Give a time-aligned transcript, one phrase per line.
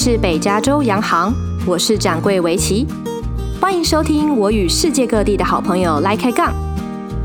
[0.00, 1.34] 是北加州洋行，
[1.66, 2.86] 我是掌柜维琪，
[3.60, 6.54] 欢迎收听我与世界各地的好朋友来开杠。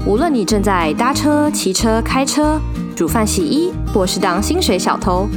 [0.07, 2.59] 无论你正在搭车、骑车、开车、
[2.95, 5.29] 煮饭、洗衣，或是当薪水小偷，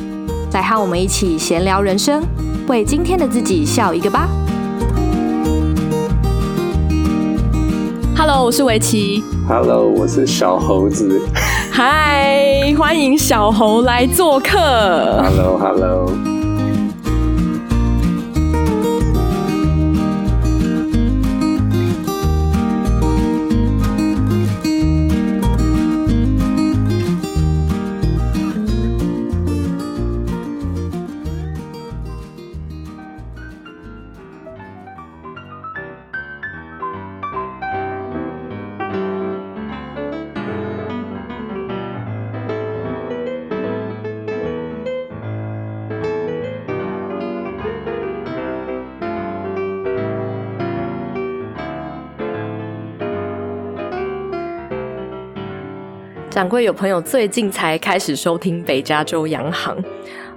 [0.54, 2.24] 来和我们一起闲聊人生，
[2.68, 4.26] 为今天的自己笑一个吧。
[8.16, 9.22] Hello，我是维琪。
[9.46, 11.20] Hello，我是小猴子。
[11.74, 14.56] Hi，欢迎小猴来做客。
[15.22, 16.10] Hello，Hello。
[56.36, 59.74] 掌柜有朋友最近才开始收听北加州洋行，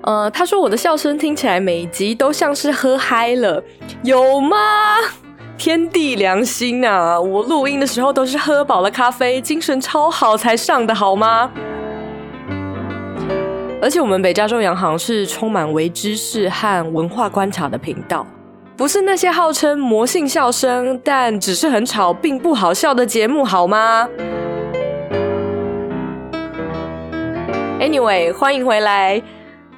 [0.04, 3.62] 呃，他说我的笑声听起来每集都像是喝嗨了，
[4.04, 4.56] 有吗？
[5.58, 7.20] 天地良心啊！
[7.20, 11.52] 我录音的时候都是喝饱了咖啡，精神超好才上的，好吗？
[13.82, 18.26] 而且我们北加州洋行是充满微知识和文化观察的频道，
[18.78, 24.08] 不是那些号称魔性笑声但只是很吵并不好笑的节目，好吗
[27.80, 29.22] ？Anyway，欢迎回来。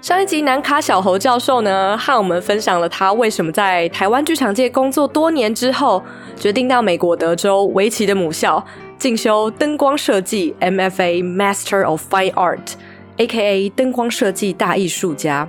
[0.01, 6.03] 上一集南卡小侯教授呢，和我们分享了他为什么在台湾剧场界工作多年之后，
[6.35, 8.65] 决定到美国德州维奇的母校
[8.97, 13.69] 进修灯光设计 （MFA Master of Fine Art），A.K.A.
[13.69, 15.47] 灯光设计大艺术家。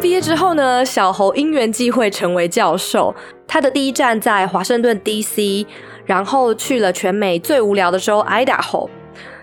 [0.00, 3.14] 毕业之后呢，小侯因缘际会成为教授。
[3.46, 5.64] 他的第一站在华盛顿 D.C.，
[6.04, 8.88] 然后去了全美最无聊的州 Idaho。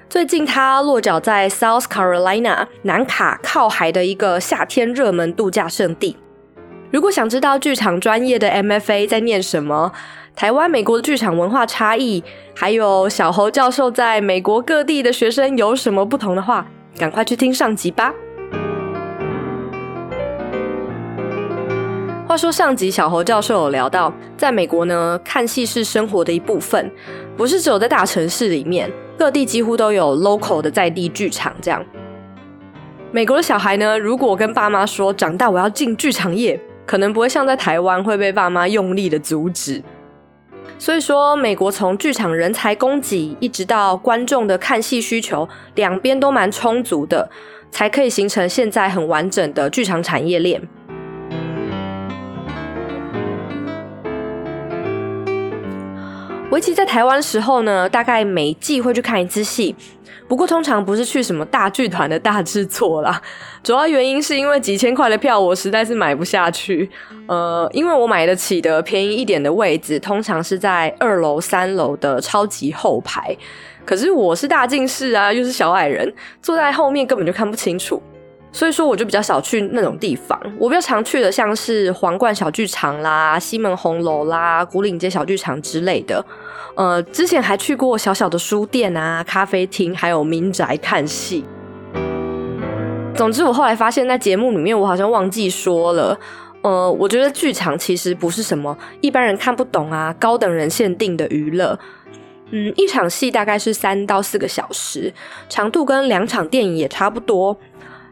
[0.10, 6.16] 最近他落脚在 South Carolina 南卡靠海的一个夏天热门度假胜地。
[6.92, 9.92] 如果想知道剧场专业的 MFA 在念什么，
[10.34, 12.24] 台湾、美国的剧场文化差异，
[12.56, 16.66] 还有小侯教授在美国各地的学生有什么不同的话，
[16.98, 18.14] 赶快去听上集吧。
[22.26, 26.90] 话说上集小侯教授有聊到，在美国呢，看戏是生活的一部分，
[27.36, 28.90] 不是只有在大城市里面。
[29.18, 31.84] 各地几乎都有 local 的在地剧场，这样。
[33.12, 39.82] 美国的小孩呢，如果跟爸妈说长大我要进剧场业，可能不会像在台湾会被爸妈用力的阻止。
[40.78, 47.28] 所以说，美国从剧场人才供给一直到观众的看戏需求，两边都蛮充足的，
[47.72, 50.62] 才可以形成现在很完整的剧场产业链。
[56.50, 59.76] 薇琪在台湾时候呢，大概每季会去看一次戏，
[60.30, 63.22] 不过通常不是去什么大剧团的大制作啦。
[63.62, 66.90] 主要原因是因为几千块的票，我实在是买不下去。
[67.28, 73.36] 呃，因为我买得起的便宜一点的位置，通常是在二楼、三楼的超级后排。
[73.86, 78.02] 可是我是大近视啊，又是小矮人，坐在后面根本就看不清楚。
[78.52, 80.40] 所以说，我就比较少去那种地方。
[80.58, 86.26] 我比较常去的，像是皇冠小剧场啦、西门红楼啦、古岭街小剧场之类的。
[86.76, 91.46] 呃，之前还去过小小的书店啊、咖啡厅，还有民宅看戏。
[93.16, 96.18] 总之，我后来发现，在节目里面，我好像忘记说了。
[96.62, 101.78] 呃，我觉得剧场其实不是什么一般人看不懂啊、高等人限定的娱乐。
[102.52, 105.14] 嗯，一场戏大概是三到四个小时，
[105.50, 107.58] 长度跟两场电影也差不多。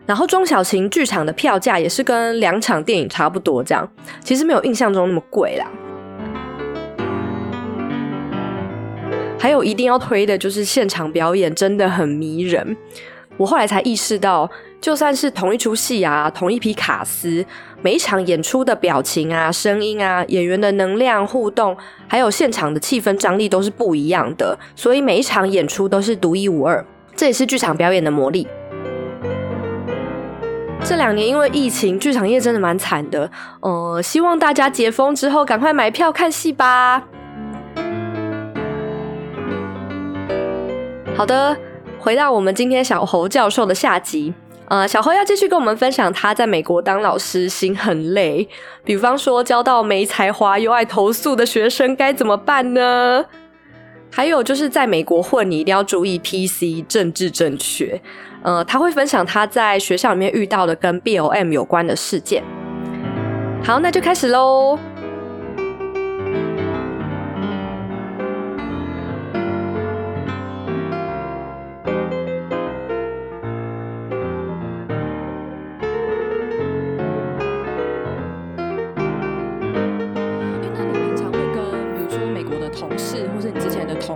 [0.05, 3.89] 然后中小型剧场的票价也是跟两场电影差不多，这样
[4.23, 5.65] 其实没有印象中那么贵啦。
[9.39, 12.75] 还有一定要推的就是现场表演真的很迷人。
[13.37, 14.49] 我后来才意识到，
[14.79, 17.45] 就算是同一出戏啊，同一批卡司，
[17.81, 21.75] 每一场演出的表情啊、声音啊、演员的能量互动，
[22.07, 26.83] 还有现场的气氛张力都是不一样的，所以每一场演出都是独一无二。
[27.13, 28.47] 这也是剧场表演的魔力。
[30.87, 33.27] 这两年因为疫情，剧场业真的蛮惨的。
[33.59, 37.01] 呃，希望大家解封之后赶快买票看戏吧。
[41.17, 41.57] 好的，
[41.97, 44.31] 回到我们今天小侯教授的下集。
[44.67, 48.47] 呃，小侯要继续跟我们分享他在美国当老师心很累，
[48.83, 53.25] 比方说教到没才华又爱投诉的学生该怎么办呢？
[54.11, 57.99] 还有就是在美国混，你一定要注意 PC 政治正确。
[58.45, 62.43] 呃，他会分享他在学校里面遇到的跟 BOM 有关的事件。
[63.63, 64.77] 好，那就开始喽。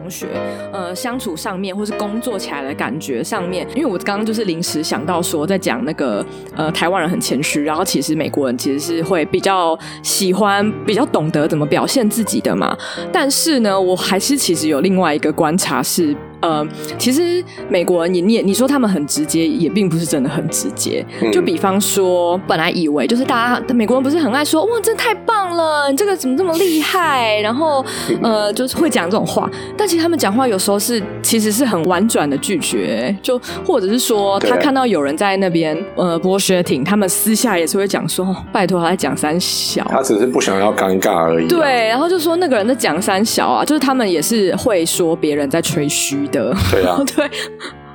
[0.09, 0.27] 学，
[0.71, 6.25] 呃，相处上面，或是工作起来的感觉上面，因为我刚刚就是临时想到说，在讲那个，
[6.55, 12.75] 呃，台湾人很谦虚，然后其实美国人其实是会比较喜欢、比较懂得怎么表现自己的嘛。
[13.11, 16.15] 但是呢，我还是其实有另外一个观察是。
[16.41, 16.65] 呃，
[16.97, 21.05] 其实美国人，你你你说他们很直接，也并不是真的很直接。
[21.21, 27.39] 嗯、就比方说，本来以为就是大家美国人不是很爱说哇，真太棒了，你这个怎么这么厉害？
[27.41, 27.83] 然后
[28.21, 29.49] 呃，就是会讲这种话。
[29.75, 41.47] 但其实他们讲话有时候是其实是很婉转的拒绝，就或者是说他看到有人在那边呃 bullshitting，他们私下也是会讲说，拜托他在讲三小，他只是不想要尴尬而已。
[41.47, 46.28] 对，然后就说那个人在讲三小啊，就是他们也是会说别人在吹嘘。
[46.31, 47.29] 对啊， 对，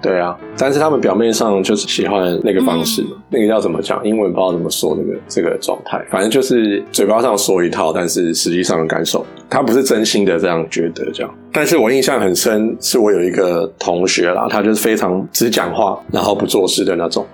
[0.03, 4.05] 对啊，但是他们表面上就是喜欢那个方式，嗯、那个叫怎么讲？
[4.05, 11.35] 英文不知道怎么说，那个这个状态，反正就是嘴巴上说一套，但是实际上的感受，他不是真心的这样觉得这样。
[11.53, 17.27] 但是我印象很深，是我有一个同学啦，他就是非常只讲话，然后不做事的那种。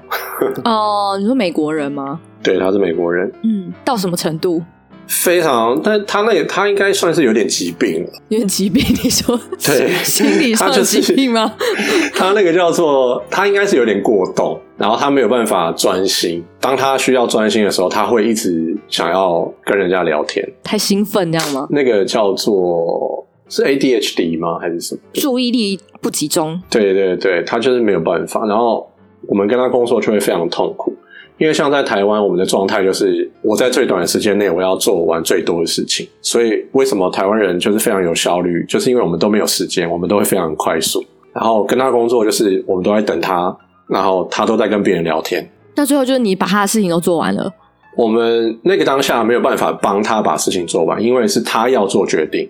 [0.64, 2.20] 哦，你说美国人吗？
[2.42, 3.30] 对，他是美国人。
[3.42, 4.62] 嗯，到什么程度？
[5.10, 8.10] 非常，但他那个他应该算是有点疾病了。
[8.28, 9.38] 有点疾病，你说？
[9.66, 11.52] 对，心理上的疾病吗？
[12.14, 16.44] 他那个叫做，他应该是有点过动，然后他没有办法专心。
[16.60, 21.66] 当他需要专心的时候，他会一直想要跟人家聊天，太兴奋这样吗？
[21.70, 24.58] 那个叫做是 ADHD 吗？
[24.60, 25.00] 还是什么？
[25.14, 26.62] 注意力不集中。
[26.70, 28.46] 对对对，他就是没有办法。
[28.46, 28.88] 然后
[29.26, 30.94] 我们跟他工作就会非常痛苦。
[31.40, 41.02] 因为像在台湾，我们的状态就是我在最短的时间内我要做完最多的事情，所以为什么台湾人就是非常有效率，就是因为我们都没有时间，我们都会非常快速。
[41.32, 43.56] 然后跟他工作就是我们都在等他，
[43.86, 45.42] 然后他都在跟别人聊天。
[45.74, 47.50] 那最后就是你把他的事情都做完了，
[47.96, 52.46] 我们那个当下没有办法帮他把事情做完，因为是他要做决定，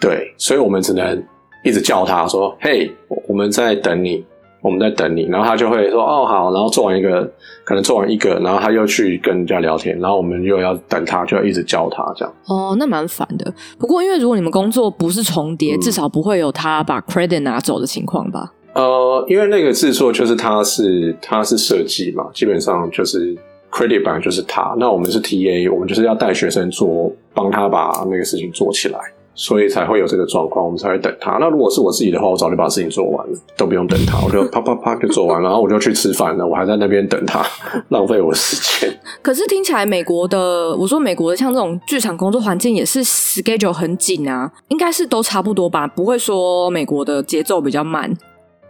[0.00, 1.22] 对，所以我们只能
[1.62, 2.90] 一直叫他说：“嘿，
[3.28, 4.24] 我们在等你。”
[4.62, 7.30] 我们在等你，然后他就会说哦好，然后做完一个，
[7.64, 12.32] 可能做完一个，然后他又去跟人家聊天，然后我们又要等他，就要一直教他这样。
[12.46, 13.52] 哦，那蛮烦的。
[13.76, 18.52] 不过因为如果你们工作不是重叠，嗯、至少不会有他把 credit 拿走的情况吧？
[18.74, 23.36] 呃，因为那个制作就是他是他是设计嘛，基本上就是
[23.70, 24.74] credit 本来就是他。
[24.78, 28.98] 那我们是 TA，我们就是要带学生做，帮他把那个事情做起来。
[29.34, 31.38] 所以才会有这个状况，我们才会等他。
[31.40, 36.46] 那如果是我自己的话，我早就把事情做完了，都不用等他，我就 啪啪啪就做完了，然后我就去吃饭了。
[36.46, 37.44] 我还在那边等他，
[37.88, 38.98] 浪费我时间。
[39.22, 45.86] 可是听起来美国的，我说美国的像这种剧场工作环境也是 schedule 很紧啊，应该是都差不多吧？
[45.86, 48.12] 不会说美国的节奏比较慢。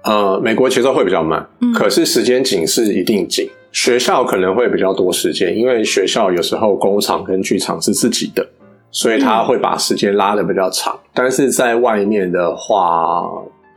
[0.04, 3.48] 呃，美国节奏会比较慢，嗯，可是时间紧是一定紧。
[3.70, 8.46] 学校可能会比较多时间，因为学校有时候工厂跟剧场是自己的。
[8.92, 13.28] 所以他会把时间拉得比较长，但是在外面的话，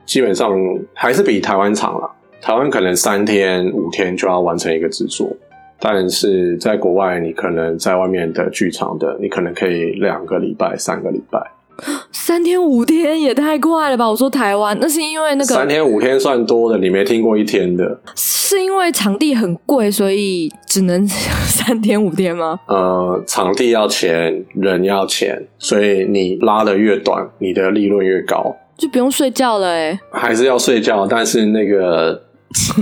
[0.06, 0.52] 基本上
[0.94, 2.12] 还是比台湾长了。
[2.42, 5.28] 台湾可能三天五天就要完成一个制作，
[5.80, 11.40] 但是在国外，你可能在外面的剧场的，你可能可以两个礼拜、三个礼拜。
[12.12, 14.10] 三天五天也太快了吧！
[14.10, 18.00] 我说台湾，那是因为那个三天五天算多的，你没听过一天的？
[18.16, 22.60] 是因为场地很贵，所以只能 三天五天吗？
[22.68, 30.00] 呃，场地要钱，人要钱，所以你拉的越短，你的利润越高，就不用睡觉了哎。
[30.12, 32.22] 还是要睡觉，但是那个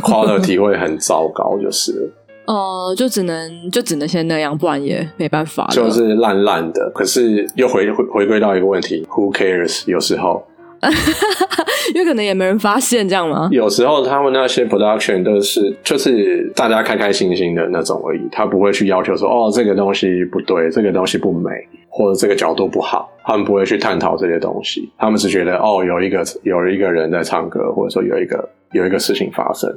[0.01, 1.91] quality 会很糟糕，就是。
[1.91, 5.67] 哦、呃，就只能就只能先那样，不然也没办法。
[5.71, 9.83] 就是烂烂的，可是又回回回归到一个问题，Who cares？
[9.89, 10.45] 有时候，
[11.95, 13.47] 因为可能也没人发现这样吗？
[13.51, 21.49] 有时候他们那些 production 都是就是大家开开心心的那种而已，他不会去要求说哦这个东西不对，这个东西不美，
[21.87, 29.73] 或者这个角度不好，他们不会去探讨这些东西，他们只觉得哦有一个有一个人在唱歌，或者说有一个有一个事情发生。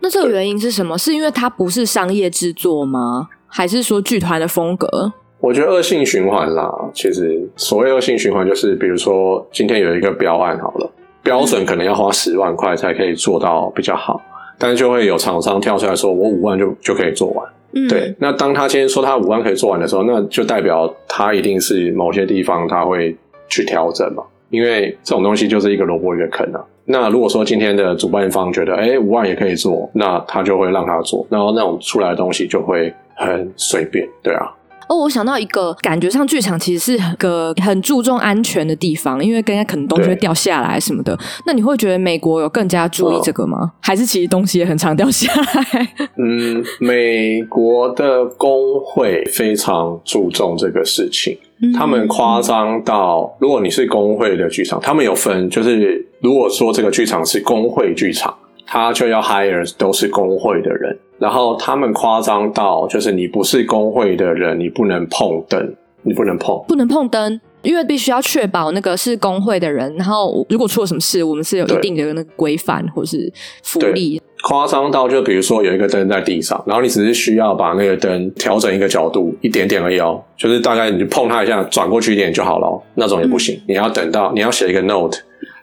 [0.00, 0.96] 那这个原因是什么？
[0.96, 3.28] 是因为它不是商业制作吗？
[3.48, 5.12] 还是说剧团的风格？
[5.40, 6.70] 我觉得恶性循环啦。
[6.92, 10.90] 其实所谓恶性循环，就是比如说今天有一个标案好了，
[11.22, 14.20] 标准可能要花十万块才可以做到比较好，
[14.58, 17.46] 但是就会有厂商跳出来说，我五万就就可以做完。
[17.72, 18.14] 嗯，对。
[18.18, 23.16] 那当他今天说他五万可以做完的时候，那就代表他一定是某些地方他会
[23.48, 24.22] 去调整嘛。
[24.50, 26.60] 因为这种东西就是一个萝卜一个坑啊。
[26.86, 34.46] 那如果说今天的主办方觉得，哎，五万也可以做，那他就会让他做，然后那种出来的东西就会很随便，对啊。
[34.88, 41.18] 哦，我想到一个，感觉上剧场其实是个很注重安全的地方，因为跟可能东西会掉下来什么的。
[41.44, 43.58] 那你会觉得美国有更加注意这个吗？
[43.60, 45.88] 哦、还是其实东西也很常掉下来？
[46.16, 58.34] 嗯，美国的工会非常注重这个事情，嗯、他们夸张到，如果你是工会的剧场，他们有分，就是如果说这个剧场是工会剧场，
[58.66, 60.98] 他就要 hire 都是工会的人。
[61.18, 69.94] 然后他们夸张到，就是你不是工会的人，你不能碰灯，你不能碰，不能碰灯，因为必须要确保那个是工会的人。
[69.96, 73.32] 然后如果出了什么事，我们是有一定的那个规范或是
[73.62, 74.20] 福利。
[74.48, 83.56] 夸张到，就比如说有一个灯在地上，然后你只是需要把那个灯调整一个角度，一点点而已哦，就是大概你就碰它一下，转过去一点就好了，那种也不行。
[83.56, 85.18] 嗯、你要等到你要写一个 note，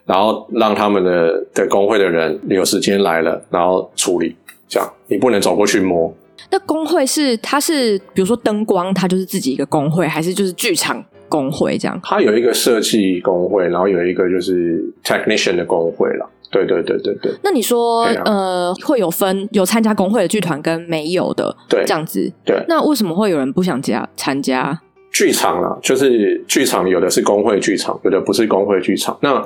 [0.06, 4.36] 然后让他们的的工会的人有时间来了，然后处理。
[4.68, 6.13] 这样，你不能走过去摸。
[6.52, 11.98] 那工会是，它是比如说灯光，它就是自己一个工会，还是就是剧场工会这样？
[12.04, 16.30] 它有一个设计工会，然后有一个就是 technician 的工会了。
[16.54, 17.34] 对对对对对。
[17.44, 22.32] 那你说，啊、呃，会有分有参加工会的剧团跟没有的，对，这样子。
[22.46, 22.64] 对。
[22.70, 24.80] 那为什么会有人不想加参加？
[25.12, 29.18] 剧场啦，就是剧场有的是工会剧场，有的不是工会剧场。
[29.22, 29.46] 那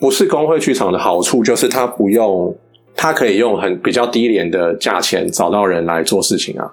[0.00, 2.52] 不是工会剧场的好处就是它不用。
[2.98, 6.64] 它可以用很比较低廉的价钱找到人来做事情啊。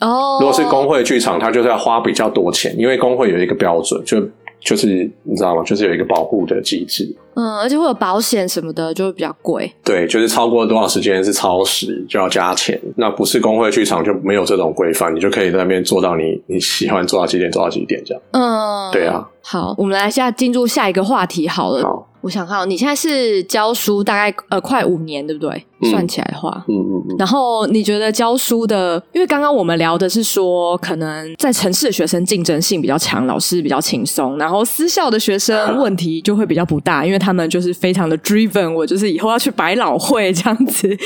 [0.00, 0.42] 哦，oh.
[0.42, 4.20] 如果是工会剧场，它就是要花比较多钱，因为工会有一个标准，就
[4.60, 5.62] 就是你知道吗？
[5.64, 7.16] 就是有一个保护的机制。
[7.34, 9.72] 嗯，而且会有保险什么的，就会比较贵。
[9.84, 12.78] 对，就是超过多少时间是超时就要加钱。
[12.96, 18.22] 那不是工会剧场就没有这种规范，你就可以在那边做到你你喜欢做到几点做到几点这样。
[18.32, 19.26] 嗯，对啊。
[19.42, 21.82] 好，我们来下进入下一个话题好了。
[21.82, 22.06] 好。
[22.20, 25.64] 我想看，你现在是教书大概呃快五年，对不对？
[25.82, 27.16] 嗯、算起来的话，嗯嗯嗯。
[27.18, 40.96] 然后你觉得教书的，因为刚刚我们聊的是说，可能在城市的学生竞争性比较强，老师比较轻松，然后私校的学生问题就会比较不大，因为他们就是非常的 driven，我就是以后要去百老汇这样子。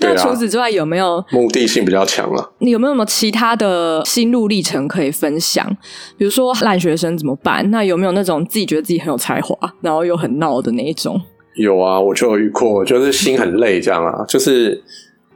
[0.00, 2.52] 那除此之外，有没有目的性比较强了？
[2.58, 5.66] 你有没有什么其他的心路历程可以分享？
[6.16, 7.68] 比如说烂学生怎么办？
[7.70, 11.20] 那有没有那种自己觉得自己很有才华，然后又很闹的那一种？
[11.54, 14.82] 有啊，我就有遇过，就是心很累这样啊，就是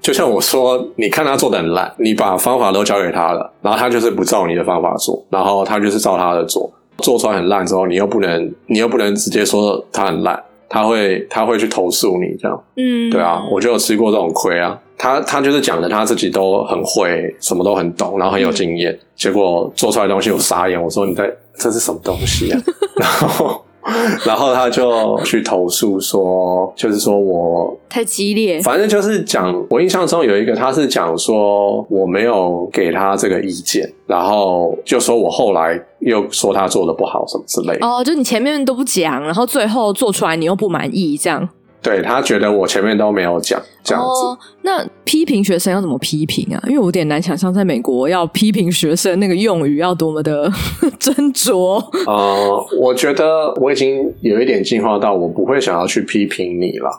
[0.01, 22.61] 就像我说，你看他做的很烂，你把方法都交给他了，然后他就是不照你的方法做，然后他就是照他的做，做出来很烂之后，你又不能，你又不能直接说他很烂，他会他会去投诉你这样，嗯，对啊，我就有吃过这种亏啊，他他就是讲的他自己都很会，什么都很懂，然后很有经验，嗯、结果做出来的东西我傻眼，我说你在这是什么东西啊？
[22.97, 23.61] 然后。
[24.27, 37.87] 然后他就去投诉说，就是说我太激烈，反正就是讲，我印象中有一个，他是讲说我没有给他这个意见，然后就说我后来又说他做的不好什么之类的。
[37.87, 41.49] 哦，就你前面都不讲，然后最后做出来你又不满意，这样。
[41.83, 44.09] 对，他觉得我前面都没有讲这样子。
[44.09, 46.61] 哦，那批评学生要怎么批评啊？
[46.67, 50.51] 因为我有点难想象，在美国要批评学生那个用语要多么的
[50.99, 51.81] 斟酌。
[52.07, 56.91] 呃，我觉得我已经有一点进化到我不会想要去批评你了，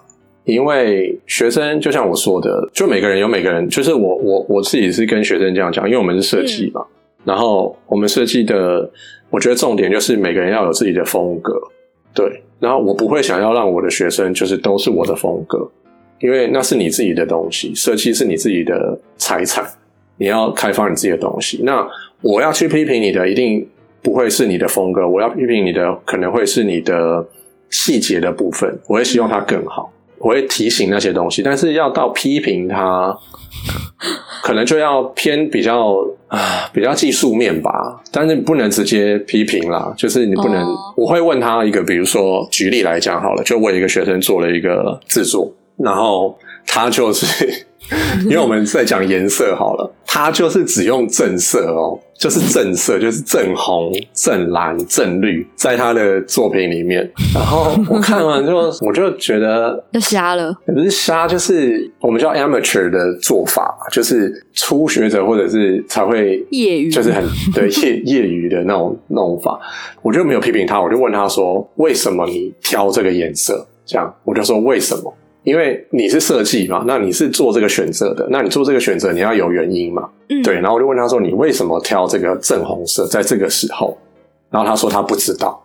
[0.45, 8.89] 因为学生就像我说的，就每个人有每个人，就是我我我自己是跟学生这样讲，因为我们是设计嘛，嗯、然后我们设计的，
[9.29, 11.53] 我觉得重点就是每个人要有自己的风格，
[12.13, 12.43] 对。
[12.59, 15.69] 然后我不会想要让我的学生就是都是我的风格，
[16.19, 19.65] 因为那是你自己的东西，设计是你自己的财产，
[20.17, 21.61] 你要开发你自己的东西。
[21.63, 21.87] 那
[22.21, 23.67] 我要去批评你的，一定
[24.01, 27.25] 不会是你的风格，我要批评你的，可能会是你的
[27.69, 33.17] 细节的部分，我会希望它更好，我会提醒那些东西，但是要到批评它。
[34.43, 35.95] 可能就要偏比较
[36.27, 37.71] 啊，比较技术面吧，
[38.11, 39.93] 但是你不能直接批评啦。
[39.97, 40.77] 就是你不能，oh.
[40.97, 47.65] 我会问他一个，比如说举例来讲好了，就我一个学生做了一个制作，然后他就是。
[48.25, 57.07] 因为我们在讲颜色好了，他就是只用正色哦，就是正色，就是正红、正蓝、正绿，在他的作品里面。
[57.35, 69.59] 然后我看完之后， 我就觉得就瞎了，也不是瞎，就是我们叫 amateur 的做法，就是初学者或者是才会业余，就是很对业 业余的那种弄法。
[70.01, 75.13] 我就没有批评他，我就问他说：“为什么你挑这个颜色？”这样我就说：“为什么？”
[75.47, 80.55] 因为你是设计嘛，那你是做这个选择的，那你做这个选择你要有原因嘛，嗯，对。
[80.55, 83.97] 然后我就问他说：“你为什么挑这个正红色在这个时候？”
[84.51, 85.57] 然后他说他不知道，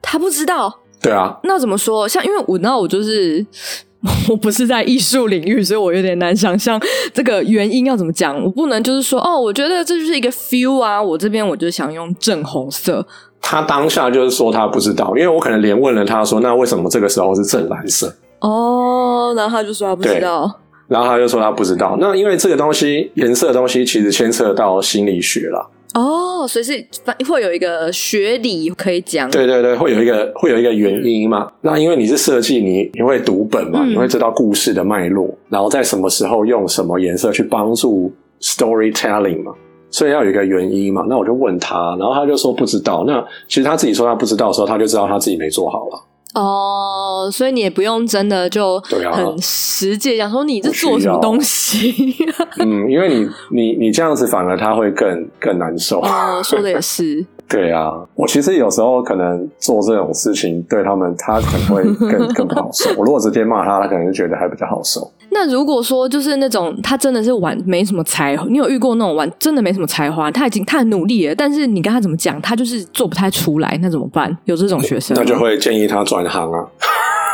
[0.00, 0.72] 他不知道。
[1.02, 2.06] 对啊，那怎么说？
[2.06, 3.44] 像因为我那我就是
[4.30, 6.80] 我不是在艺术领域，所以我有点难想象
[7.12, 8.40] 这个原因要怎么讲。
[8.40, 13.04] 我不能就是说哦，我觉得这就是一个 feel 啊，我这边我就想用正红色。
[13.40, 18.14] 他当下就是说他不知道，因为我可能连问了他说，那为什么这个时候是正蓝色？
[18.48, 21.96] 哦，然后他就说他不知道，然后他就说他不知道。
[21.98, 25.70] 那因为这个东西颜色的东西其实牵涉到心理学了。
[25.94, 26.86] 哦，所以是
[27.28, 29.28] 会有一个学理可以讲。
[29.30, 31.50] 对对对，会有一个会有一个原因嘛？
[31.62, 33.80] 那因为你是设计，你你会读本嘛？
[33.82, 39.52] 嗯、你会知道故事的脉络，然后在什么时候用什么颜色去帮助 storytelling 嘛？
[39.90, 41.04] 所以要有一个原因嘛？
[41.08, 43.02] 那我就问他，然后他就说不知道。
[43.06, 45.98] 那其实他自己说他不知道的时候，他就知道他自己没做好了。
[46.36, 48.78] 哦，所以你也不用真的就
[49.10, 52.14] 很实际讲说你这做什么东西。
[52.58, 56.00] 嗯，因为你你你这样子反而他会更更难受。
[56.00, 57.24] 哦，说的也是。
[57.48, 62.90] 对啊，我其实有时候可能做这种事情对他们，他可能会更更不好受。
[62.98, 65.10] 我如果直接骂他，他可能就觉得还比较好受。
[65.30, 74.36] 那如果说就是那种他真的是玩没什么才，你有遇过那种玩真的没什么才华，他已经他很努力了，但是你跟他怎么讲，他就是做不太出来，那怎么办？
[74.44, 76.66] 有这种学生，那就会建议他转行啊。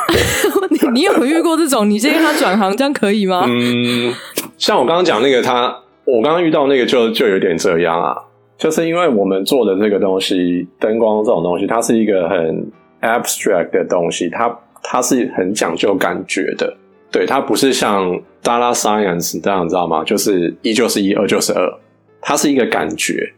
[0.71, 1.89] 你你有遇过这种？
[1.89, 3.45] 你建议他转行，这样可以吗？
[3.47, 4.13] 嗯，
[4.59, 8.15] 像我刚刚讲那个他，我刚刚遇到那个就就有点这样啊。
[8.59, 16.73] 就是因为我们做的这个东西，灯光这种东西，它是一个很 abstract 的东西，它它是很讲究感觉的，
[17.11, 18.09] 对，它不是像
[18.43, 20.05] data science 这样，知道吗？
[20.05, 21.73] 就是一就是一，二就是二，
[22.21, 23.33] 它是一个感觉。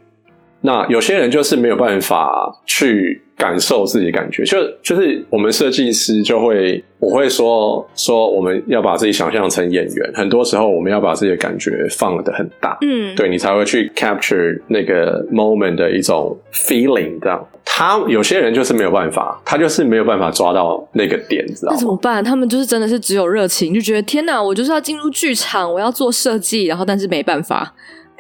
[0.61, 17.47] 那有些人就是没有办法去感受自己的感觉，就就是我们设计师就会，我会说说我们要把自己想象成演员，很多时候我们要把自己的感觉放得很大，嗯，对，你才会去 capture 那个 moment 的一种 feeling，这样。
[17.67, 22.23] 他有些人就是没有办法，他就是没有办法抓到那个点，知道怎么办？
[22.25, 27.75] 他们就是真的是只有热情，就觉得天哪，我就是要进入剧场，我要做设计，然后但是没办法。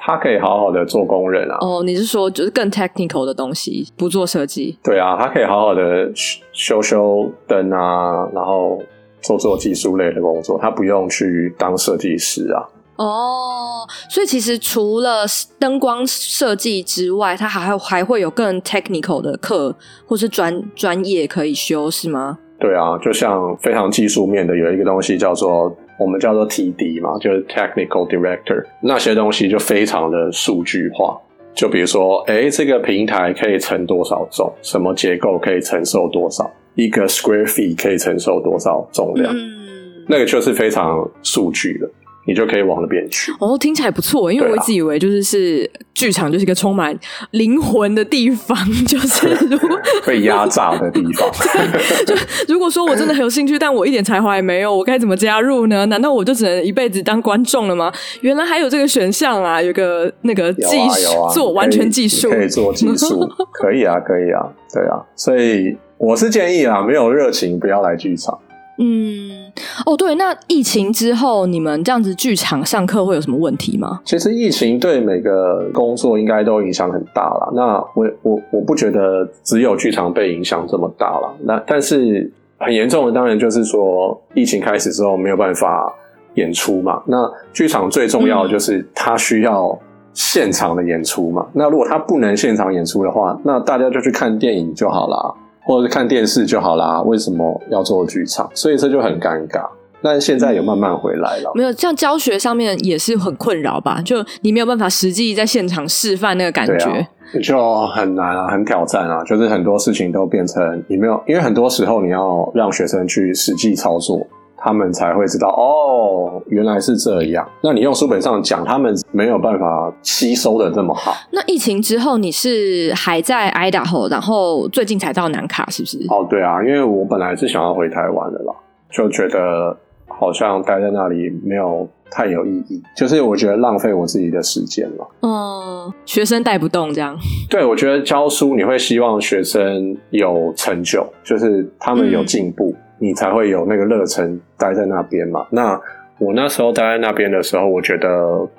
[0.06, 1.56] 他可以好好的做工人啊！
[1.62, 4.78] 哦，你是说就是更 technical 的东西，不做设计？
[4.84, 6.12] 对啊，他可以好好的
[6.52, 8.78] 修修灯啊，然后
[9.22, 12.68] 做做技术类的工作，他不用去当设计师啊。
[12.96, 15.24] 哦，所以其实除了
[15.58, 19.74] 灯光设计之外，他还还会有更 technical 的课，
[20.06, 22.38] 或是专专业可以修，是吗？
[22.60, 25.74] 对啊，就像非常技术面的，有一个东西叫做。
[25.98, 31.18] 我们叫做 TD 嘛，就是 Technical Director，那些东西就非常的数据化。
[31.54, 34.52] 就比如说，哎，这个平台可以承多少重？
[34.60, 36.50] 什么结构可以承受多少？
[36.74, 39.32] 一个 Square Feet 可以承受多少重量？
[39.32, 41.88] 嗯，那个就是非常数据的。
[42.26, 44.32] 你就可以往那边去哦，听起来不错。
[44.32, 46.98] 因为我一直以为就是是剧场就是一个充满
[47.32, 48.56] 灵魂的地方，
[48.86, 49.68] 就是 如果
[50.06, 51.30] 被压榨的地方。
[52.06, 52.14] 就
[52.52, 55.84] 如果说我真的很有兴趣，但我一点才华也没有，我该怎么加入呢？
[55.86, 57.92] 难道我就只能一辈子当观众了吗？
[58.22, 65.02] 原来还有这个选项啊，有个那个技术、啊啊、做完全技术，可以做技术，可以啊，可以啊，对啊。
[65.14, 68.38] 所以我是建议啊，没有热情不要来剧场。
[68.78, 69.52] 嗯，
[69.86, 74.00] 哦，对，那疫情之后，你们这样子剧场上课会有什么问题吗？
[74.04, 77.48] 其实疫情对每个工作应该都影响很大啦。
[77.54, 81.32] 那我我我不觉得只有剧场被影响这么大了。
[81.44, 85.94] 那但是很严重的，当然就是说疫情开始之后没有办法
[86.34, 87.00] 演出嘛。
[87.06, 89.78] 那剧场最重要的就是它需要
[90.14, 91.42] 现场的演出嘛。
[91.48, 91.50] 嗯。
[91.54, 95.34] 那如果它不能现场演出的话，那大家就去看电影就好啦。
[95.64, 98.50] 或者是看电视就好啦，为什么要做剧场？
[98.54, 99.66] 所以这就很尴尬。
[100.02, 101.50] 但现在也慢慢回来了。
[101.54, 104.02] 没有，像教学上面也是很困扰吧？
[104.04, 107.08] 就你没有办法实际在现场示范那个感觉，啊，
[107.42, 109.24] 就很难啊，很挑战啊。
[109.24, 114.26] 就是很多事情都变成你没有，因为很多时候你要让学生去实际操作。
[114.64, 117.46] 他们才会知道哦，原来是这样。
[117.62, 121.12] 那你用书本上讲，他们没有办法吸收的这么好。
[121.32, 125.98] 那疫情之后，你是还在 Idaho，然后最近才到南卡，是不是？
[126.08, 128.54] 哦，对啊，因为我本来是想要回台湾的啦，
[128.90, 129.76] 就觉得
[130.08, 135.06] 好像待在那里没有太有意义，就是我觉得浪费我自己的时间了。
[135.20, 137.14] 嗯，学生带不动这样。
[137.50, 142.70] 对，我觉得教书你会希望学生有成就，就是他们有进步。
[142.70, 145.46] 嗯你才会有那个热忱待在那边嘛。
[145.50, 145.78] 那
[146.16, 148.08] 我那时候待在那边的时候，我觉得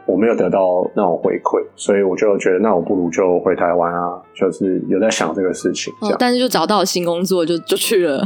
[0.06, 5.92] 我没有得到那种回馈，所以我就觉得那我不如就回台湾啊，就是有在想这个事情。
[6.02, 8.22] 这样，哦，但是就找到了新工作，就就去了。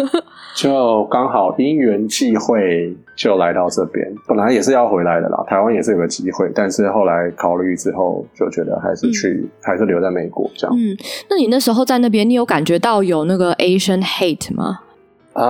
[0.54, 5.42] 就刚好因缘际会就来到这边，本来也是要回来的啦。
[5.48, 10.76] 台湾也是有个机会，但是后来考虑之后，就觉得还是去，嗯、还是留在美国这样。
[10.76, 10.94] 嗯，
[11.30, 14.80] 那你那时候在那边，你有感觉到有那个 Asian hate 吗？
[15.34, 15.44] 啊，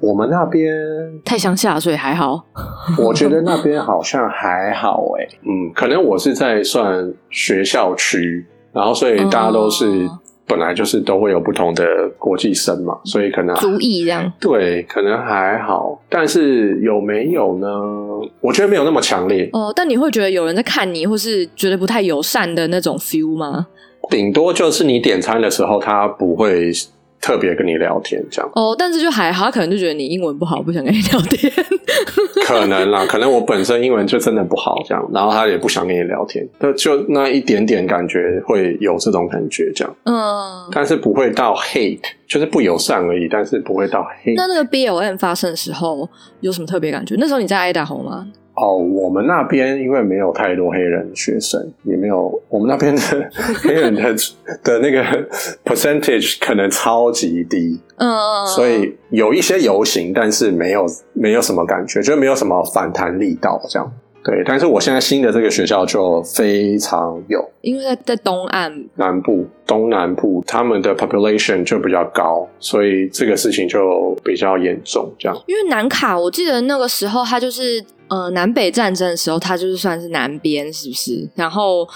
[0.00, 0.74] 我们那边
[1.24, 2.44] 太乡下，所以还好。
[2.98, 5.38] 我觉得那边好像还好哎、欸。
[5.46, 9.86] 嗯，可能我是在算学校区，然后所以大家都是。
[9.86, 11.86] 哦本来就是都会有不同的
[12.18, 14.30] 国际生嘛，所以可能足以这样。
[14.38, 17.66] 对，可能还好，但是有没有呢？
[18.42, 19.48] 我觉得没有那么强烈。
[19.54, 23.66] 哦，但你会觉得有人在看你，或是觉得不太友善的那种 feel 吗？
[24.10, 26.70] 顶多就是你点餐的时候，他不会。
[27.20, 31.52] 特别跟你聊天这样哦，但是就还好，他可能就觉得你英文不好，不想跟你聊天。
[32.44, 39.96] 可能啦，可能我本身英文就真的不好，这样，然后他也不想跟你聊天，就就那一点点感觉会有这种感觉这样。
[40.04, 44.34] 嗯，但是不会到 hate，就是不友善而已，但是不会到 hate。
[44.36, 46.08] 那那个 BLM 发生的时候
[46.40, 47.14] 有什么特别感觉？
[47.18, 48.26] 那时候你在爱达荷吗？
[48.56, 53.00] 哦，我们那边因为没有太多黑人学生，也没有我们那边的
[53.62, 54.14] 黑人的
[54.62, 55.02] 的那个
[55.64, 63.92] percentage 可能超级低，嗯，所以有一些游行，但是没有没有什么感觉，就没有什么反弹力道这样。
[64.24, 75.12] 对，但是我现在新的这个学校就非常有，因为在在东岸南部东南部，他们的 population 就比较高，所以这个事情就比较严重。
[75.18, 81.28] 这样，因为南卡，我记得那个时候他就是呃南北战争的时候，他就是算是南边，是不是？
[81.34, 81.86] 然后。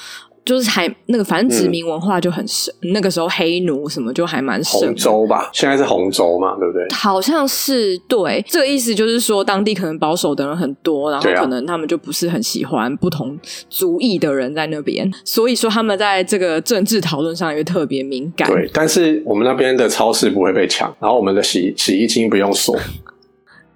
[0.48, 2.74] 就是还那个，反正殖民文化就很深。
[2.80, 4.80] 嗯、那个时候黑奴什么就还蛮深。
[4.80, 6.86] 红州吧，现在是红州嘛，对不对？
[6.96, 8.42] 好像是对。
[8.48, 18.48] 这个意思就是说，当地可能保守的人很多，然后可能他们就不是很喜欢不同族裔的人在那边，所以说他们在这个政治讨论上也特别敏感。
[18.48, 22.74] 对，但是我们那边的超市不会被抢，然后我们的洗洗衣机不用锁。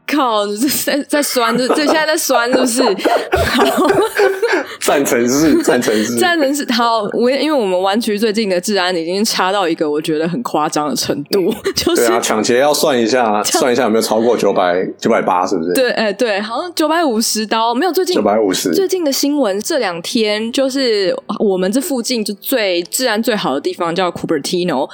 [0.07, 0.47] 靠！
[0.85, 2.83] 在在酸，就这现在在酸，是不是？
[3.47, 3.65] 好，
[4.81, 7.03] 赞成是赞成是赞成是好。
[7.13, 15.73] 我因为我们湾区最近的治安已经差到一个我觉得很夸张的程度，就是对啊，抢劫要算一下，算一下有没有超过九百九百八，是不是？
[15.73, 18.71] 对，哎、欸，对，好像九百五十刀，没有最近九百五十。
[18.75, 24.87] 最近的新闻这两天就是我们这附近就最治安最好的地方叫 Cupertino，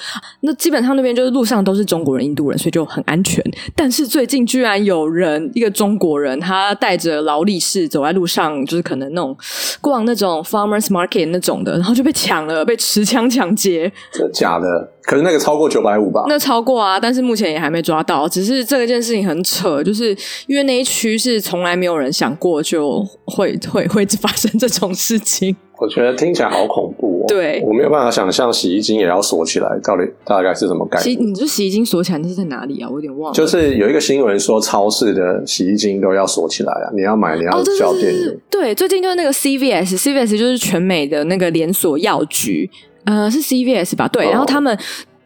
[0.43, 3.43] 那基本上那边就是路上都是中国人、印度人，所以就很安全。
[3.75, 4.98] 但是最近居然有。
[4.99, 9.37] 有人一个中国人，他带着劳力士走在路上，就是可能那种
[9.81, 13.91] 逛那种 farmers market 那种的，然后就被抢了，被持枪抢劫。
[14.13, 14.93] 真假的？
[15.03, 16.25] 可是那个超过九百五吧？
[16.29, 18.29] 那超过啊，但是目前也还没抓到。
[18.29, 25.57] 只是这件事情很扯，就是因为那一区是从来没有人想过就会会会发生这种事情。
[25.79, 26.88] 我觉得听起来好恐。
[27.29, 31.17] 对，我没有办法想象洗衣精也要锁起来，到底 大概是什么概念？
[31.17, 32.89] 洗，你这洗衣精锁起来那是在哪里啊？
[32.89, 33.35] 我有点忘了。
[33.35, 36.91] 就是有一个新闻说，超市的洗衣精都要锁起来啊！
[36.95, 38.29] 你要买，你要交店员。
[38.31, 38.37] 哦。
[38.51, 42.69] 对，最近就是那个 CVS，CVS 就是全美的那个连锁药局。
[43.05, 44.07] 呃，是 CVS 吧？
[44.09, 44.79] 对，然后他们、哦、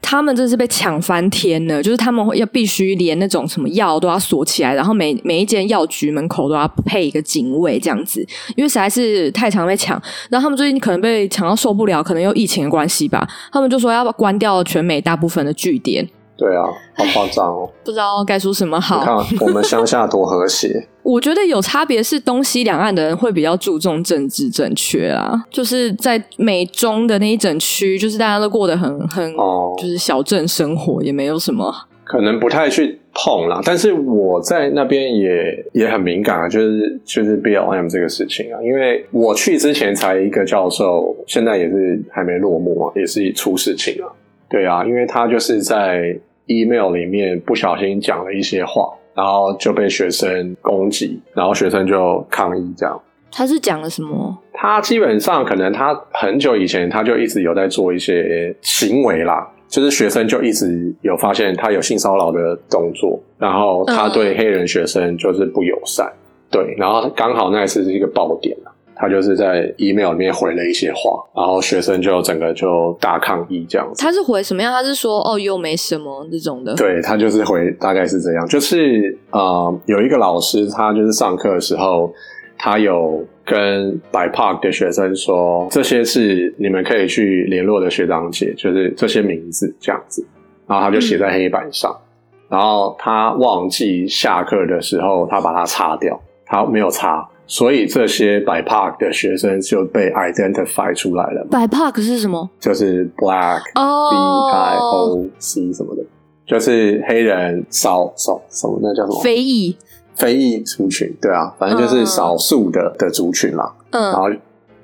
[0.02, 8.20] 他们真是被抢翻天了，就是他们要必须连那种什么药都要锁起来，然后每每一间药局门口都要配一个警卫这样子，
[8.56, 10.00] 因为实在是太常被抢。
[10.28, 16.06] 然后他们最近可能被抢到受不了，可能有疫情的关系吧，他们就说要关掉全美大部分的据点。
[16.42, 16.64] 对啊，
[16.96, 17.70] 好夸张哦！
[17.84, 18.98] 不知道该说什么好。
[18.98, 19.04] 你
[19.38, 20.88] 看我们乡下多和谐。
[21.04, 33.60] 我觉得有差别是东西两岸的人会比较注重政治正确啊，就是在美中的那一整区，就是大家都过得很很，哦、就是小镇生活，也没有什么，可能不太去碰啦。
[33.64, 44.10] 但是我在那边也也很敏感啊，就是就是 BLM 这个事情啊，因为我去之前才一个教授，现在也是还没落幕啊，也是出事情啊。
[44.48, 46.14] 对啊，因为他就是在
[46.46, 48.92] email 里面不小心讲了一些话。
[49.14, 52.98] 然后就被学生攻击，然后学生就抗议这样。
[53.30, 54.34] 他是讲了什么？
[54.54, 66.16] 他基本上可能他很久以前他就一直有在做一些行为啦，就是学生就一直有发现他有性骚扰的动作，然后他对黑人学生就是不友善，嗯、
[66.50, 68.56] 对，然后刚好那一次是一个爆点。
[68.94, 74.02] 他就是在 email 里面回了一些话，然后学生就整个就大抗议这样子。
[74.02, 74.72] 他是回什么样？
[74.72, 76.74] 他是说哦，又没什么这种的。
[76.74, 82.12] 对，他就是回大概是这样，就是呃，有一个老师，他就是上课的时候，
[82.58, 90.26] 他有跟 BIPOC 的学生说，这些是你们可以去联络的学长姐，就是这些名字这样子，
[90.66, 91.90] 然后他就写在黑板上。
[91.92, 92.08] 嗯
[92.52, 101.46] 然后他忘记下课的时候，他把它擦掉，他没有擦，所以这些 BIPOC 的学生就被 identify 出来了。
[101.50, 102.48] BIPOC 是什么？
[102.58, 104.10] 就是 Black、oh.
[104.10, 106.02] B I O C 什么的，
[106.46, 109.20] 就是黑人少少什么那叫什么？
[109.22, 109.76] 非裔。
[110.14, 112.96] 非裔族群，对啊，反正就是少数的、uh.
[112.96, 113.70] 的族群啦。
[113.90, 114.30] 嗯，然后。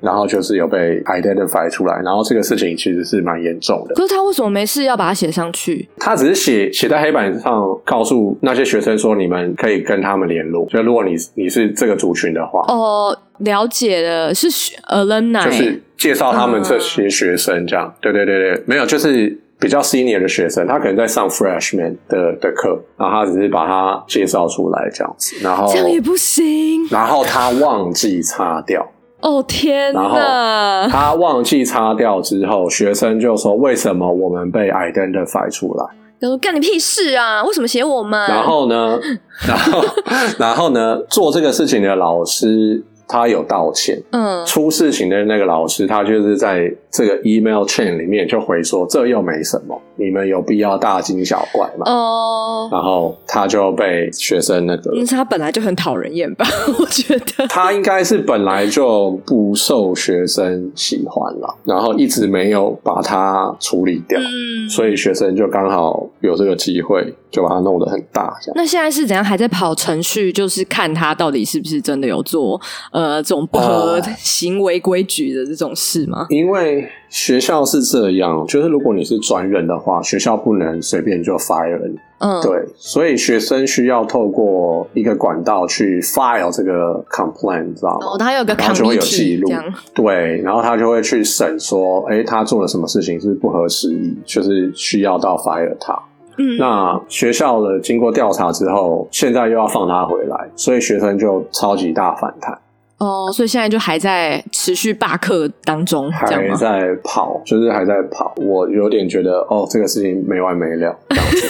[0.00, 3.94] 然后就是有被 identify 出来，然后这个事情其实是蛮严重的。
[3.94, 5.88] 可是他为什么没事要把它写上去？
[5.98, 10.66] 他只是写写在黑板上，告诉那些学生说，你们可以跟他们联络。
[10.66, 14.48] 就如果你你是这个族群的话，哦，了解了，是
[14.88, 17.88] alumni，就是介绍他们这些学生这样。
[17.88, 26.86] 嗯、对对对对，没有，就是比较 senior 的学生，他可能在上 freshman 的的课，然后他只是把他介绍出来这样子，然后这样也不行。
[26.90, 28.88] 然后他忘记擦掉。
[29.20, 30.00] 哦天哪！
[30.00, 35.84] 然后他忘记擦掉之后，学生就说：“为什么我们被 identify 出来？”
[36.20, 37.42] 他说：“干你屁事啊！
[37.44, 38.98] 为什么写我们？”然后呢？
[39.46, 39.84] 然后
[40.38, 40.98] 然后呢？
[41.08, 42.84] 做这个事情的老师。
[43.08, 51.90] 他有道歉，嗯，出事情的那个老师，他就是在这个 email chain 里面就回说，这又没什么，你们有必要大惊小怪吗？
[51.90, 56.44] 哦，然后他就被学生那个，因为他本来就很讨人厌吧，
[56.78, 57.46] 我觉得。
[57.48, 68.32] 他应该是本来就不受学生喜欢了，然后一直没有把他处理掉，嗯，所以学生就刚好有这个机会，就把它弄得很大。
[68.54, 69.24] 那现在是怎样？
[69.24, 72.60] 还在跑程序，就是看他到底是不是真的有做。
[72.92, 76.26] 呃，这种不合行为规矩的这种事吗？
[76.30, 81.98] 因为学校是这样，就是如果你是专任的话，学校不能随便就 fire 你。
[82.20, 88.06] 嗯，对，所以学生需要透过一个管道去 file 这个 complaint，你知道吗？
[88.08, 89.48] 哦，他有个然后就会有记录，
[89.94, 95.96] 对，然后他就会去审说，哎，他做了什么事情是不合时宜，就是需要到 fire 他。
[96.38, 102.58] 嗯，那学校的经过调查之后，现在又要放他回来，所以学生就超级大反弹。
[102.98, 108.34] 哦，所以现在就还在持续罢课当中，还在跑，就是还在跑。
[108.38, 110.96] 我有点觉得，哦，这个事情没完没了这样
[111.30, 111.46] 子。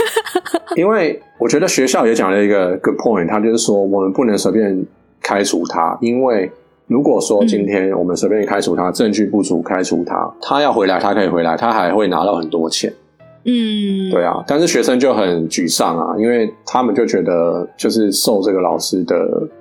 [0.76, 4.84] 因为我觉得学校也讲了一个 good point，他就是说，我们不能随便
[5.22, 6.50] 开除他，因为
[6.86, 12.92] 如果说今天我们随便开除他，嗯、证据不足开除他，他要回来，他可以回来，他还会拿到很多钱。
[13.50, 19.16] 嗯，对啊，但是学生就很沮丧啊，因为他们就觉得就是受这个老师的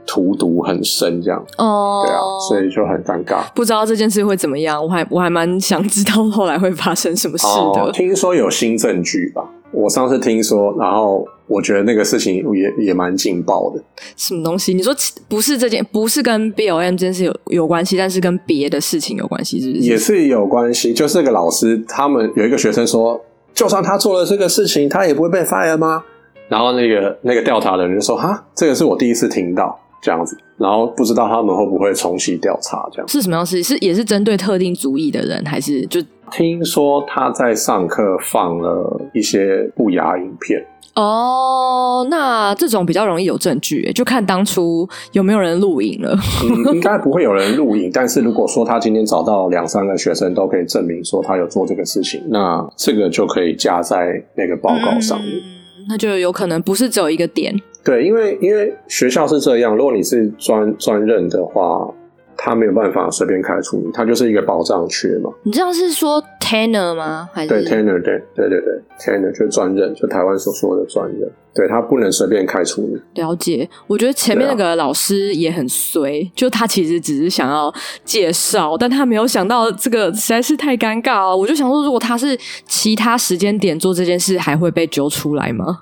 [0.05, 2.19] 荼毒很深，这样哦，对啊，
[2.49, 3.49] 所以就很尴尬。
[3.55, 7.81] 不知道这件事会怎么样，我还我还蛮想知道后来会发生什么事的。
[7.81, 9.41] 哦，听说有新证据吧？
[9.71, 13.81] 我上次听说，然后我觉得那个事情也也蛮劲爆的。
[14.17, 14.73] 什么东西？
[14.73, 14.93] 你说
[15.29, 19.81] 不是这件，不是跟 B O M 这件事有有关系，但是跟别的事情有关系，是不是？
[19.81, 20.93] 也是有关系。
[20.93, 23.21] 就是那个老师，他们有一个学生说。
[23.57, 26.03] 就算他做了这个事情，他也不会被 fire 吗？
[26.47, 33.63] 然后那个那个调查的人就说：“哈，这个是我第一次听到这样子，然后不知道他们会不会重启调查这样。”是什么样事？
[33.63, 35.99] 是也是针对特定族裔的人，还是就
[36.31, 40.63] 听说他在上课放了一些不雅影片？
[40.99, 46.17] 哦，那这种比较容易有证据，就看当初有没有人录影了。
[46.43, 55.29] 嗯，应该不会有人录影，但是如果说他今天找到两三个学生都可以证明说他有做这个事情，那这个就可以加在那个报告上面。
[55.35, 57.53] 嗯，那就有可能不是只有一个点。
[57.85, 61.87] 对，因为因为学校是这样，如果你是专专任的话。
[62.37, 65.29] 他没有办法随便开除你，他就是一个保障缺嘛。
[65.43, 67.27] 你这样是说 tenure 吗？
[67.33, 71.29] 还是对 tenure 对对对对 tenure 就专任，就台湾所说的专任。
[71.53, 72.95] 对，他不能随便开除你。
[73.19, 77.73] 了解，我觉得前面那个老师也很衰，啊、就他其实只是想要
[78.05, 81.35] 介绍，但他没有想到这个实在是太尴尬了。
[81.35, 85.79] 我就想说，如果他是其他时间点做这件事，还会被揪出来吗？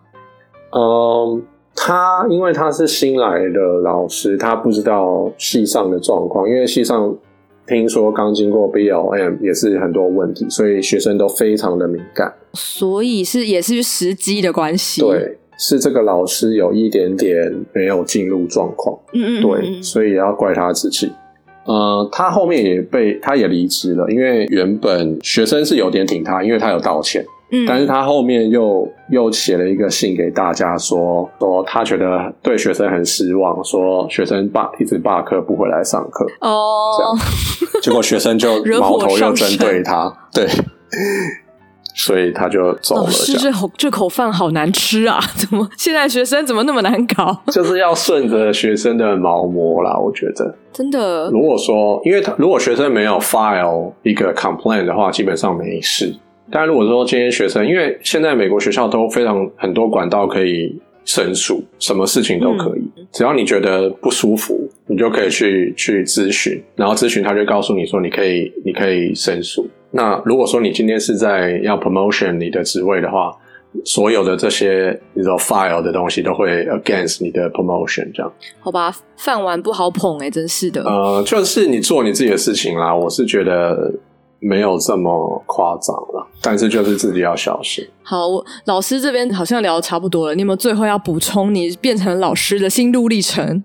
[0.71, 1.43] 嗯。
[1.75, 6.47] 他因为他是新来的老师，他不知道系上的状况。
[6.47, 7.13] 因为系上
[7.67, 12.33] 听说刚经过 BLM 也是很多问题，所以学生都非常的敏感。
[12.53, 15.01] 所以是也是时机的关系。
[15.01, 18.97] 对，是这个老师有一点点没有进入状况。
[19.13, 21.11] 嗯，嗯嗯，对，所以也要怪他自己。
[21.65, 27.25] 呃，他后面也被他也离职了，因为原本学生是有点挺他，因为他有道歉。
[27.51, 40.47] 嗯，但是他后面又又写了一个信给大家说，说说他觉得对学生很失望，说学生罢一直罢课不回来上课哦，这样，结果学生就 矛头又针对他，对，
[41.93, 43.03] 所以他就走了。
[43.03, 45.19] 老师这口这口饭好难吃啊！
[45.37, 47.35] 怎么现在学生怎么那么难搞？
[47.51, 51.29] 就是要顺着学生的毛摸啦，我觉得真的。
[51.29, 56.13] 如果说，因为他如果学生没有 file 一个 complaint 的话，基本上没事。
[56.51, 69.67] 但如果说今天学生，因为现在美国学校都非常很多管道可以申诉，什么事情都可以，嗯、只要你觉得不舒服，你就可以去去咨询，然后咨询他就告诉你说，你可以你可以申诉。
[69.91, 73.31] 那如果说你今天是在要 promotion 你的职位的话，
[73.83, 78.31] 所有的这些你知道 file 的东西都会 against 你的 promotion 这样。
[78.59, 80.83] 好吧，饭碗不好捧哎、欸，真是的。
[80.83, 83.91] 呃，就是你做你自己的事情啦，我是觉得。
[84.39, 87.87] 没有这么夸张了，但是就是自己要小心。
[88.03, 88.27] 好，
[88.65, 93.63] 老师这边好像聊得差不多了，你有没有最后要补充你变成老师的心路历程？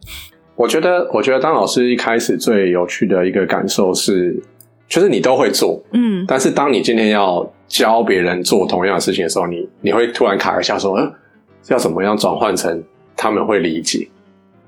[0.57, 4.39] 我觉得，我觉得当老师一开始最有趣的一个感受是，
[4.89, 11.13] 就是你都会做，嗯，但是当你今天要教别人做同样的事情的时候，你你会突然卡一下，说，嗯，
[11.69, 12.83] 要怎么样转换成
[13.17, 14.09] 他们会理解？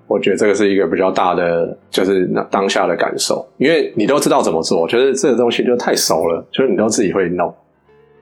[0.07, 7.53] 我觉得这个是一个比较大的，就是当下的感受，因为你都知道怎么做，觉得这个东西就太熟了，就是你都自己会弄。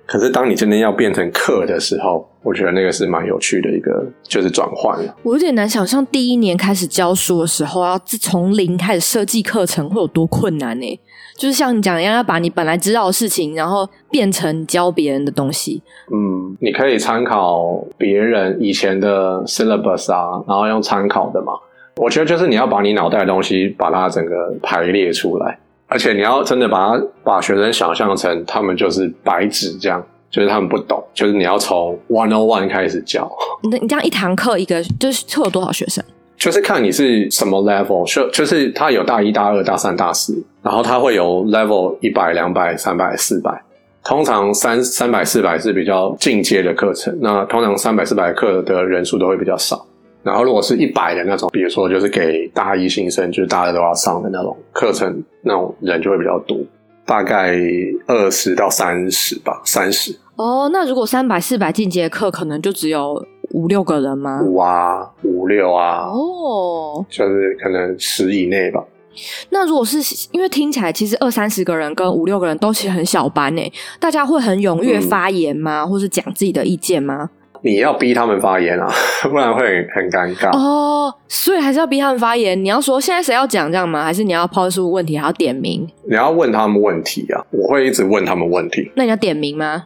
[0.06, 5.16] 可是当你真的要变成课的时候，我觉得那个是蛮有趣的一个，就是转换了。
[5.22, 11.00] 我有点难想象第一年开始教书的时候，要自从零开始设计课程会有多困难呢？
[11.36, 15.80] 就是像你讲一样，要把你本来知道的事情，然后变成教别人的东西。
[16.12, 21.52] 嗯，你可以参考别人以前的 syllabus 啊，然后用参考的嘛。
[22.00, 33.30] 我觉得就是你要把你脑袋的东西把它整个排列出来，而且你要真的把它把学生想象成他们就是白纸这样，就是他们不懂，就是你要从 one on one 开始教。
[33.62, 36.02] 你你这样一堂课一个就是会有多少学生？
[36.38, 43.62] 就是看你是什么 level，就就是他有大一、大二、大三、大四，然后他会有 level 一百、两百、三百、四百。
[44.02, 49.84] 通常三三百、四百是比较进阶的课程，那通常三百、四百课的人数都会比较少。
[50.22, 56.58] 然后，如果是一百的那种，比如说就是给大一新生，就是大家都要上的那种课程，那种人就会比较多，
[57.06, 57.56] 大概
[58.06, 60.14] 二十到三十吧，三十。
[60.36, 64.42] 哦，那如果三百、四百进阶课，可能就只有五六个人吗？
[64.42, 66.08] 五啊，五六啊。
[66.08, 68.84] 哦，就是可能十以内吧。
[69.50, 69.98] 那如果是
[70.32, 75.82] 因为听起来，其实二三十个人跟五六个人都其实很小班诶，大家会很踊跃发言吗？
[75.82, 77.28] 嗯、或是讲自己的意见吗？
[77.62, 78.88] 你要逼他们发言啊，
[79.28, 81.14] 不然会很很尴尬哦。
[81.28, 82.62] 所以还是要逼他们发言。
[82.62, 84.02] 你要说现在谁要讲这样吗？
[84.02, 85.88] 还是你要抛出问题还要点名？
[86.08, 88.90] 你要问他们问题啊，我会一直问他们问题。
[88.94, 89.84] 那你要点名吗？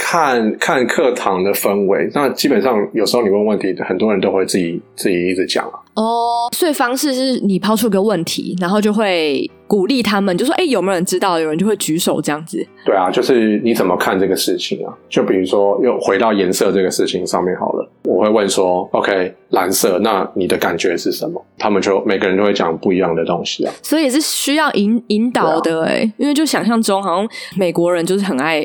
[0.00, 5.74] 看看课堂的氛围，那基本上有时候你问问题，很多人都会自己自己一直讲啊。
[5.94, 12.64] 哦，所以方式是你抛出个问题，然后就会鼓励他们，就说：“哎，有没有人知道？”有人就会举手这样子。
[12.86, 14.94] 对啊，就是你怎么看这个事情啊？
[15.08, 23.74] 就比如说，又回到颜色这个事情上面好了，我会问说：“OK，蓝色，那你的感觉是什么？”他们就每个人都会讲不一样的东西啊。
[23.82, 28.64] 所以也是需要引引导的哎，啊、因为就想象中好像美国人就是很爱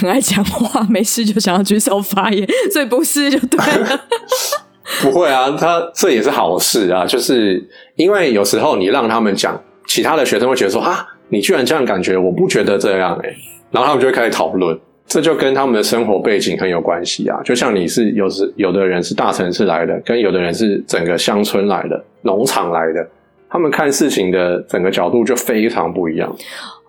[0.00, 4.00] 很爱讲话，没事就想要举手发言，所以不是就对了。
[5.00, 7.62] 不会啊，他这也是好事啊，就是
[7.96, 13.34] 因为有时候你让他们讲，其他的学生会觉得说啊，你居然这样感觉，我不觉得这样诶，
[13.70, 17.40] 然后他们就会开始讨论，这就跟他们的生活背景很有关系啊。
[17.44, 23.08] 就像你是有时有的人是大城市来的，跟有的人是整个乡村来的，农场来的，
[23.48, 26.36] 他们看事情的整个角度就非常不一样。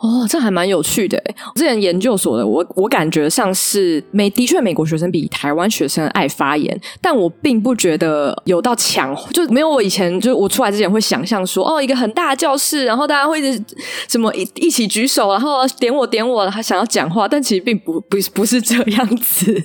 [0.03, 1.17] 哦，这还蛮有趣的。
[1.55, 13.63] 我之前研究所的我，我感觉像是美，的确美国学生比台湾学生爱发言，但我并不觉得有到强，就没有我以前就我出来之前会想象说，哦，一个很大的教室，然后大家会一直
[14.09, 19.63] 什么一一起举手，然后点我点我，还想要讲话，但其实并不不不是这样子。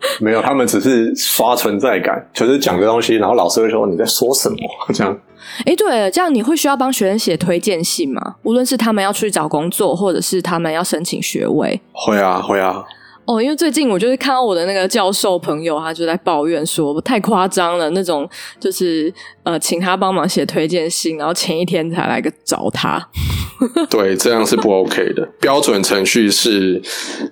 [0.20, 4.56] 没有，他们只是刷存在感，就是讲个东西，然后老师会说你在说什么
[4.94, 5.18] 这样。
[5.64, 8.36] 哎，对，这样你会需要帮学生写推荐信吗？
[8.42, 11.80] 无论是他们要出去找工作，或者是他们要申请学位。
[11.92, 12.84] 会啊，会啊。
[13.26, 19.12] 哦，因为最近我就是看到我的那个教授朋友，他就在抱怨说太夸张了，那种就是
[19.44, 23.08] 呃，请他帮忙写推荐信，然后前一天才来个找他。
[23.88, 25.28] 对，这样是不 OK 的。
[25.40, 26.82] 标准程序是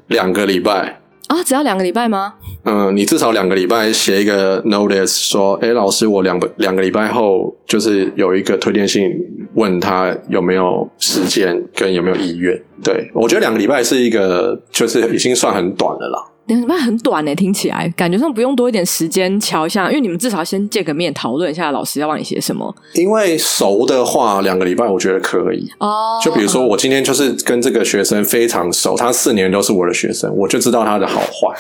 [0.07, 1.00] 两个礼拜。
[1.29, 2.35] 啊，只要两个礼拜吗？
[2.64, 9.11] 嗯，你至少两个礼拜写一个 notice，说，哎，老师，我两个两个礼拜后就是有一个推荐信，
[9.55, 12.61] 问他有没有时间跟有没有意愿。
[12.83, 16.33] 对，我觉得两个礼拜是一个，就是已经算很短的了。
[16.48, 22.74] 两个礼拜很短诶，听起来感觉上不用多一点时间瞧一下，因为你们至少先见个面讨论一下，老师要帮你写什么。
[22.94, 26.18] 因为熟的话，两个礼拜我觉得可以哦。
[26.24, 31.55] 就比如说我今天就是跟这个学生非常熟，他四年都是我的学生，我就知道他的好坏。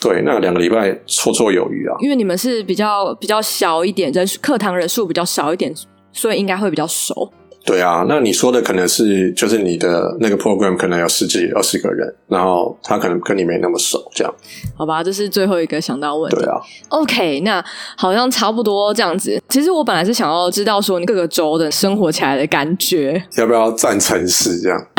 [0.00, 1.96] 对，那两个礼拜绰绰有余啊。
[2.00, 5.72] 因为你们是比较比较小一点，人课堂人数比较少一点，
[6.12, 7.32] 所以应该会比较熟。
[7.66, 14.32] 对啊，那你说的可能是就是你的那个 program 可能有十几二十个人，然后他可能跟你没那么熟，这样。
[14.76, 16.36] 好吧，这是最后一个想到问题。
[16.36, 16.54] 对啊。
[16.90, 17.62] OK，那
[17.96, 19.42] 好像差不多这样子。
[19.48, 24.86] 其实我本来是想要知道说你各个州的生活起来的感觉，要不要占城市这样？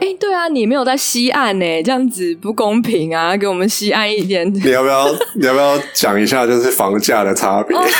[0.00, 3.36] 哎、欸，对啊，你没有在西岸呢，这样子不公平啊！
[3.36, 4.46] 给我们西岸一点。
[4.54, 5.08] 你要不要？
[5.34, 7.76] 你要不要讲一下，就是房价的差别？
[7.76, 7.80] 哦、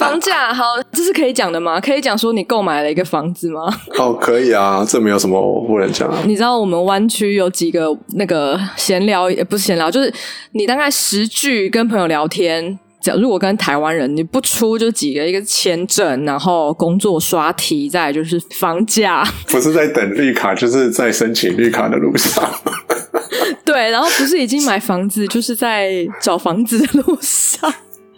[0.00, 1.80] 房价 好，这是可以讲的吗？
[1.80, 3.62] 可以讲说你购买了一个房子吗？
[3.98, 6.18] 哦，可以啊，这没有什么我不能讲啊。
[6.26, 10.12] 你知道我们湾区有几个那个闲聊，也不是闲聊，就是
[10.52, 12.78] 你大概十句跟朋友聊天。
[13.00, 22.44] 假如果跟台湾人，你不出就几个，一个签证，然后工作刷题，再来就是房价， 不是在等绿卡，就是在申请绿卡的路上。
[23.64, 27.72] 对，然后不是已经买房子，就是在找房子的路上。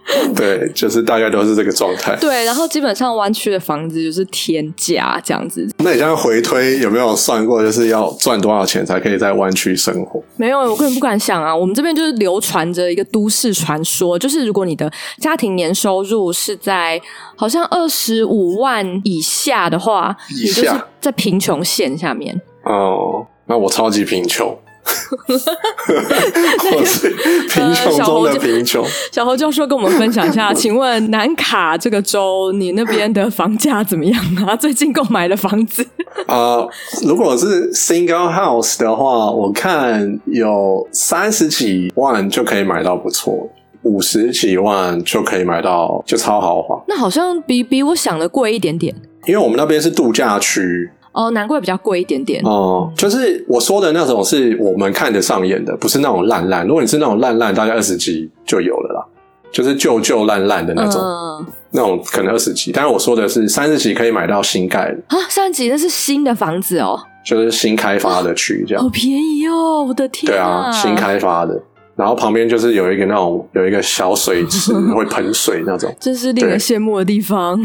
[0.34, 2.16] 对，就是大概都是这个状态。
[2.16, 5.68] 对，然后基本上湾区的房子就是天价这样子。
[5.78, 10.22] 那你这样回推有没有算过，就是要赚多少钱才可以在湾区生活？
[10.36, 11.54] 没有，我根本不敢想啊。
[11.54, 17.00] 我们这边就是流传着一个都市传说，就是如果你的家庭年收入是在
[17.36, 22.38] 好像二十五万以下的话，以下，你就是在贫穷线下面。
[22.64, 24.56] 哦，那我超级贫穷。
[26.74, 27.10] 我是
[27.48, 28.84] 贫穷中的贫穷。
[29.12, 34.54] 小侯教授跟我们分享一下， 请问南卡这个州，你那边的房价怎么样啊？
[34.56, 35.86] 最近购买的房子
[36.26, 36.70] 啊、呃，
[37.06, 43.48] 如果是 single house 的话，我看有三十几万就可以买到不错，
[43.82, 46.82] 五十几万就可以买到就超豪华。
[46.88, 48.94] 那好像比比我想的贵一点点，
[49.26, 50.90] 因为我们那边是度假区。
[51.12, 52.42] 哦，难怪比较贵一点点。
[52.44, 56.66] 哦，就是我说的那种是我们看得上眼的，不是那种烂烂。
[56.66, 59.04] 如果你是那种烂烂，大概二十几就有了啦，
[59.52, 62.72] 就是旧旧烂烂的那种，嗯、那种可能二十几。
[62.72, 70.32] 但是我说的是三十几可以买到新盖的啊，三十几那是新的房子哦，就是新开发的区这样，好便宜哦，我的天、啊！
[70.32, 71.62] 对啊，新开发的，
[71.94, 77.60] 然后旁边就是有一个那种有一个小水池 会喷水那种，这是令人羡慕的地方。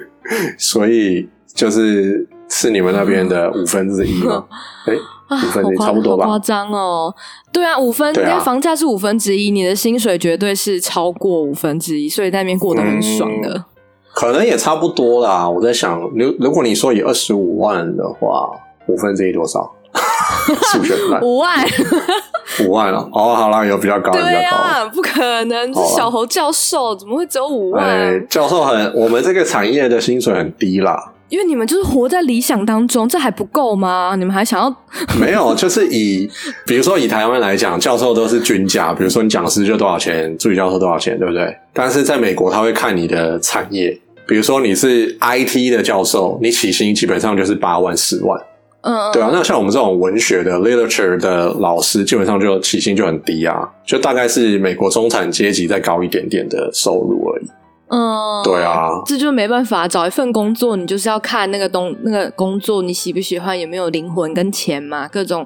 [0.58, 2.28] 所以就是。
[2.50, 4.44] 是你们那边的五分之一吗？
[4.86, 4.98] 哎、欸，
[5.46, 6.26] 五分之一差不多吧？
[6.26, 7.14] 夸张哦！
[7.52, 13.64] 对啊，五分，因为房价是五分之一，你的薪水绝对是超过五分之一，所以在那边过得很爽的、嗯。
[14.12, 15.48] 可能也差不多啦。
[15.48, 18.50] 我在想，如如果你说以二十五万的话，
[18.88, 19.72] 五分之一多少？
[20.72, 21.20] 数学烂。
[21.22, 21.64] 五万，
[22.66, 22.98] 五万了。
[23.12, 24.90] 哦，好啦，有比较高，对啊，比较高。
[24.94, 27.86] 不可能，是小侯教授怎么会只有五万？
[27.86, 28.20] 欸？
[28.28, 31.12] 教授很，我们这个产业的薪水很低啦。
[31.30, 34.14] 因为你们就是活在理想当中，这还不够吗？
[34.18, 34.76] 你们还想要？
[35.18, 36.28] 没有，就是以
[36.66, 41.56] 比如说以台湾来讲，教授都是均价，比如说你讲师就多少钱，助理教授多少钱，对不对？
[41.72, 48.40] 但是在美国，他会看你的产业，比如说你是 IT 的教授，你起薪基本上就是八万、十万，
[48.82, 49.30] 嗯，对啊。
[49.32, 57.46] 那像我们这种文学的 literature 的老师，基本上就起薪就很低啊，就大概是美国中产阶级再高一点点的收入而已。
[57.90, 59.88] 嗯，对啊，这就没办法。
[59.88, 65.44] 找一份工作，你就是要看那个东那个工作你喜不喜欢，有没有灵魂跟钱嘛，各种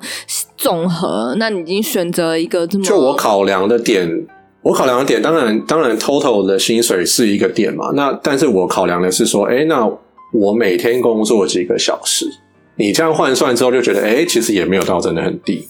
[0.57, 1.35] 综合。
[1.39, 2.85] 那你已经选择一个这么……
[2.85, 4.27] 就我考量的点，
[4.61, 7.91] 我考量的点，当然当然，total 的薪水是一个点嘛。
[7.95, 9.91] 那但是我考量的是说，哎，那
[10.33, 12.27] 我每天工作几个小时，
[12.77, 15.67] 你这样换算之后就觉得，哎，其实也没有到真的很低。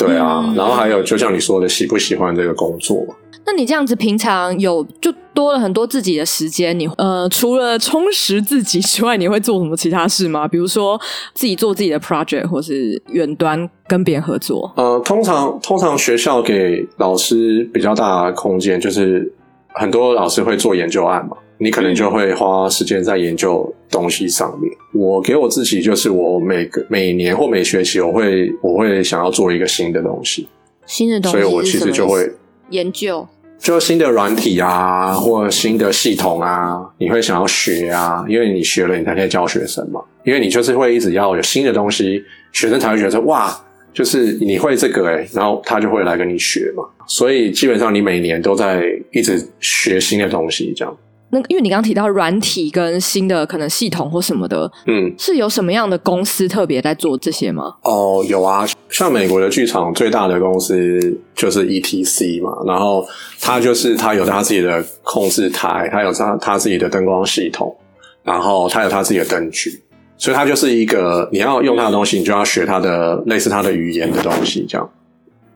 [0.00, 3.06] 对啊，嗯、然后还有就像你说的，喜不喜欢这个工作？
[3.46, 10.48] 那你这样子平常有就多了很多自己的时间，你呃除了充实自己之外，你会做什么其他事吗？
[10.48, 11.00] 比如说
[11.32, 14.72] 自己做自己的 project，或是远端跟别人合作？
[14.76, 19.32] 呃，通常通常学校给老师比较大的空间，就是
[19.74, 24.72] 很多老师会做研究案嘛，你可能就会花时间在研究东西上面。
[24.92, 30.48] 我给我自己就是我每个每年或每学期，我会我会想要做一个新的东西，
[30.84, 32.32] 新的东西，所以我其实就会
[32.70, 33.24] 研究。
[33.58, 40.00] 就新的软体啊，或新的系统啊，你会想要学啊，因为你学了，你才可以教学生嘛。
[40.24, 43.56] 因为你就是会一直要有新的东西，学生才会觉得哇，
[43.92, 46.84] 就是你会这个诶，然后他就会来跟你学嘛。
[47.06, 50.96] 所以基本上你每年都在一直学新的东西，这样。
[51.30, 57.74] 那因为你刚刚提到软体跟新的可能系统或什么的，嗯，是有什么样的公司特别在做这些吗？
[57.82, 63.04] 哦，有啊，像美国的剧场最大的公司就是 ETC 嘛，然后
[63.40, 67.76] 它就是它有它自己的控制台，它有它它自己的灯光系统，
[68.22, 69.82] 然后它有它自己的灯具，
[70.16, 74.88] 所以它就是一个你要用它的东西，你就要学它的类似它的语言的东西这样。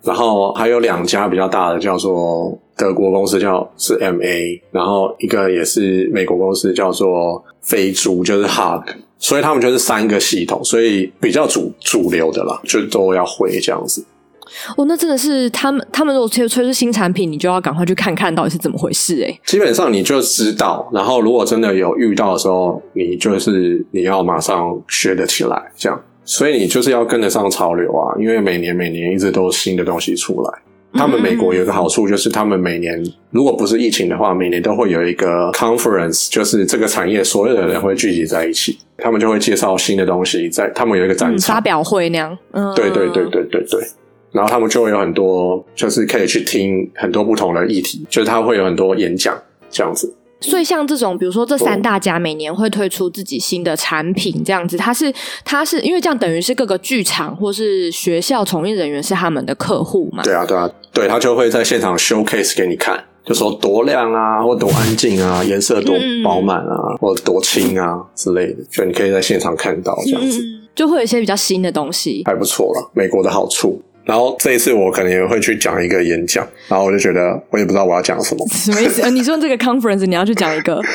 [0.02, 8.82] 然后还有两家比较大的叫做德国公司叫是 MA，然后一个也是美国公司叫做飞猪，就是 Hug，
[9.18, 14.04] 所以他们就是三个系统，所以比较主主流的啦，就都要会这样子。
[14.76, 19.40] 哦，那真的是他们，他们如果推推出新产品，你就要赶快去看看到底是怎么回事诶。
[19.46, 26.02] 基本上你就知道，然后如果真的有遇到的时候，你就是你要马上学得起来，这样。
[26.30, 30.58] 所以你就是要跟得上潮流啊，因为每年每年一直都有新的东西出来。
[30.92, 42.38] 他们美国有一个好处，就是他们每年如果不是疫情的话，每年都会有一个 conference，就是这个产业所有的人会聚集在一起，他们就会介绍新的东西，在他们有一个展场、嗯、发表会那样。
[42.52, 43.80] 嗯，对对对对对对。
[44.30, 49.36] 然后他们就会有很多，就是可以去听很多不同的议题，就是他会有很多演讲
[49.68, 50.14] 这样子。
[50.40, 55.12] 所以像这种，比如说这三大家每年会推出自己新的产品，这样子，它是
[55.44, 60.22] 它是因为这样等于是各个剧场或是学校从业人员是他们的客户嘛？
[60.22, 72.90] 对啊，对啊，对，他就会在现场 showcase 给你看，就说多亮啊，或多安静啊，颜色多饱满啊，嗯、或多轻啊之类的，就你可以在现场看到这样子，嗯、就会有一些比较新的东西，还不错了。
[72.94, 73.80] 美国的好处。
[74.04, 78.46] 然后这一次我可能也会去讲一个演讲，然后我就觉得我也不知道我要讲什么。
[78.50, 79.08] 什么意思？
[79.10, 80.80] 你说这个 conference 你要去讲一个？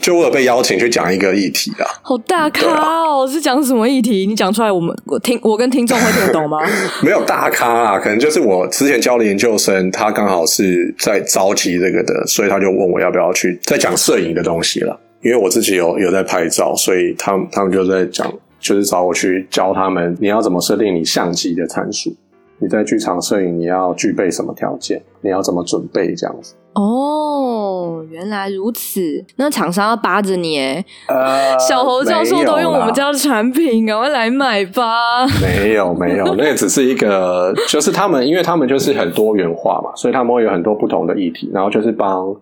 [0.00, 1.86] 就我有被邀请去讲一个议题啊。
[2.02, 3.26] 好大咖哦！
[3.26, 4.26] 啊、是讲什么议题？
[4.26, 6.58] 你讲出来，我们我听我跟听众会听得懂吗？
[7.02, 14.98] 没有大咖啊，可能就是我之前教的研究生，他刚好是在召集这个的，所以他就问我要不要去再讲摄影的东西了。
[15.22, 18.30] 因为我自己有有在拍照，所以他们他们就在讲，
[18.60, 22.14] 就是找我去教他们你要怎么设定你相机的参数。
[22.58, 25.02] 你在剧场摄影，你要具备什么条件？
[25.20, 26.54] 你要怎么准备这样子？
[26.74, 29.00] 哦，原来如此。
[29.36, 35.26] 那厂商要扒着你哎，呃， 小侯教授都用我们家的产品，赶快来买吧。
[35.40, 42.34] 没有没有，那个只是一个，就是他们，因为他们就是很多元化嘛，所以他们会有很多不同的议题，然后就是帮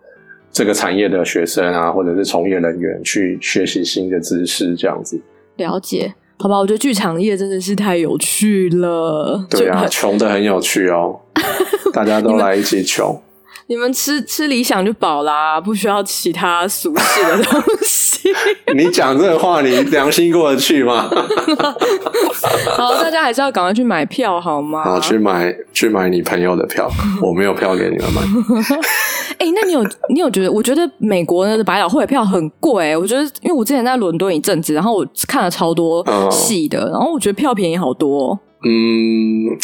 [0.50, 5.20] 这个产业的学生啊，或者是从业人员去学习新的知识，这样子。
[5.56, 6.12] 了解。
[6.38, 9.44] 好吧，我觉得剧场业真的是太有趣了。
[9.50, 11.20] 对啊， 穷的很有趣哦，
[11.92, 13.20] 大家都来一起穷。
[13.66, 18.30] 你们吃吃理想就饱啦，不需要其他俗世的东西。
[18.76, 21.08] 你讲这个话，你良心过得去吗？
[22.76, 24.84] 好，大家还是要赶快去买票，好吗？
[24.84, 26.90] 好，去买去买你朋友的票，
[27.22, 28.20] 我没有票给你们买。
[29.38, 30.52] 哎、欸，那你有你有觉得？
[30.52, 32.96] 我觉得美国的百老汇的票很贵。
[32.96, 38.38] 我觉得，因为我之前在伦敦一阵子，然后我看了超多戏的，嗯、然后我觉得票便宜好多。
[38.64, 39.58] 嗯。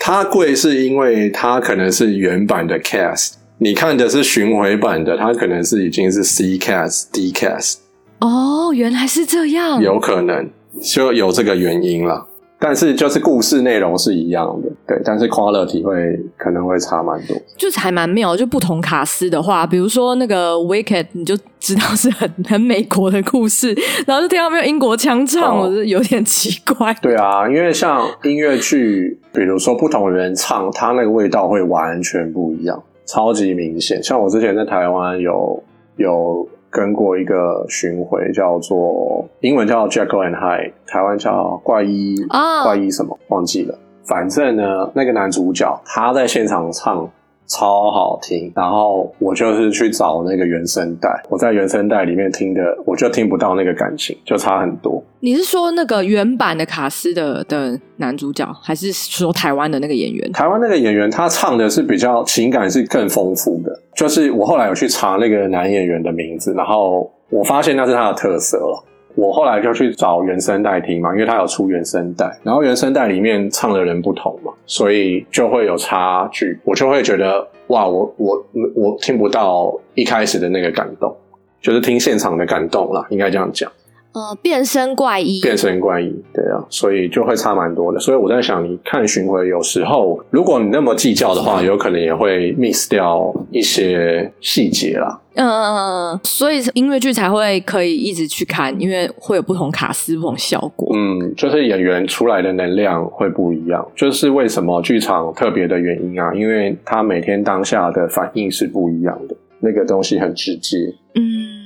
[0.00, 7.78] 它贵是因为它可能是原版的 cast，你看的是巡回版的，它可能是已经是 C cast、D cast。
[8.20, 10.48] 哦，原来是这样，有可能
[10.80, 12.27] 就有这个原因了。
[12.60, 18.36] 但是就是故事内容是一样的，对，但是 quality 会可能会差蛮多，就是还蛮妙。
[18.36, 23.72] 就不同卡司的话，比如说那个 Wicked，你就知道是很很美国的故事，
[24.06, 26.92] 然后就听到没有英国腔唱，哦、我就有点奇怪。
[27.00, 34.02] 对啊，因为像音乐剧，比如说不同人唱，它那个味道会完全不一样，超级明显。
[34.02, 35.62] 像我之前在台湾有
[35.96, 36.48] 有。
[36.78, 42.62] 跟过一个巡回，叫做英文叫 Jekyll and Hyde，台湾叫怪医，oh.
[42.62, 43.76] 怪医什么忘记了。
[44.04, 47.10] 反正呢，那个男主角他在现场唱。
[47.48, 55.02] 超好听，然后我就是去找那个原声带，我在原声带里面听的，我就听不到那个感情，就差很多。
[55.20, 60.30] 你是说那个原版的卡斯的的男主角，还是说台湾的那个演员？
[60.32, 68.84] 台湾那个演员他唱的是比较情感是更丰富的，就是我后来有去查那个男演员的名字，然后我发现那是他的特色了。
[69.18, 76.56] 我后来就去找原声带听嘛，因为他有出原声带，然后原声带里面唱的人不同嘛，所以就会有差距。
[76.62, 78.46] 我就会觉得哇，我我
[78.76, 81.12] 我听不到一开始的那个感动，
[81.60, 83.68] 就是听现场的感动啦，应该这样讲。
[84.12, 88.00] 呃，变身怪医，变身怪医，对啊，所以就会差蛮多的。
[88.00, 95.20] 所以我在想，你看巡回有时候，如果你那么计较的话，有可能也会 miss 掉一些细节啦。
[95.34, 95.76] 嗯嗯
[96.14, 100.90] 嗯，所以音乐剧才会可以一直去看，因为会有不同卡司、不同效果。
[100.96, 110.78] 嗯，就是演员出来的能量会不一样，就是为什么剧场特别的原因啊，因为他每天当下的反应是不一样的，那个东西很直接。
[111.14, 111.57] 嗯。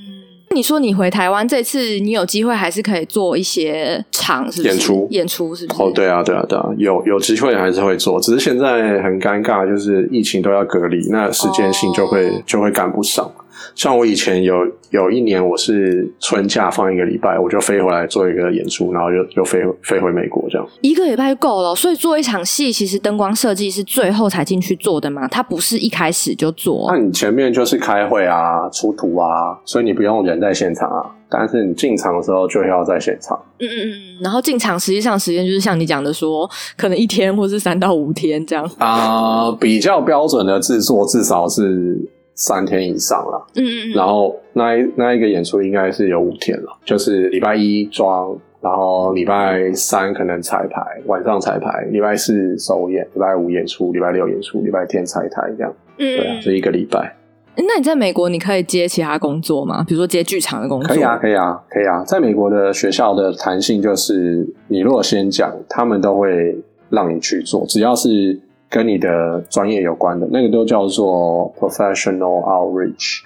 [0.55, 4.75] 你说你回台湾这次，你有机会还是可以做一些场，是不是？
[4.75, 5.83] 演出，演出是不是？
[5.83, 13.31] 哦，对啊，对啊，对啊，有有机会还是会做，只是现在很尴尬，就是疫情都要隔离，那时间性就会、哦、就会赶不上。
[13.75, 14.57] 像我以前有
[14.91, 20.67] 有一年，我是春假放一个礼拜，我就飞回来做一个演出，然后就又飞飞回美国这样。
[20.81, 26.87] 一个礼拜就够了，所以做一场戏，其实灯光设计是最后才进去做的嘛，它不是一开始就做。
[26.93, 33.39] 那你前面就是开会啊、出图啊，所以你不用人在现场啊，但是你进场的时候就要在现场。
[33.59, 38.65] 嗯嗯嗯，然后进场实际上时间就是像你讲的说，可能一天或是三到五天这样。
[38.79, 41.99] 啊、呃，比较标准的制作至少是。
[42.35, 57.15] 三天以上了，嗯嗯嗯，然后那一那一个演出应该是有五天了，就是礼拜一装，然后礼拜三可能彩排，晚上彩排，礼拜四首演，礼拜五演出，礼拜六演出，礼拜天彩排这样，嗯，对啊，这一个礼拜。
[57.55, 59.85] 那你在美国你可以接其他工作吗？
[59.87, 60.89] 比如说接剧场的工作？
[60.89, 62.03] 可以啊，可以啊，可以啊。
[62.05, 66.57] 在美国的学校的弹性就是，你如果先讲，他们都会
[66.89, 68.41] 让你去做，只要是。
[68.73, 73.21] 跟你的专业有关的那个都叫做 professional outreach。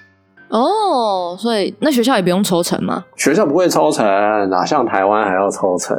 [0.49, 3.05] 哦，所以那学校也不用抽成吗？
[3.15, 4.05] 学校不会抽成，
[4.49, 5.97] 哪像台湾还要抽成？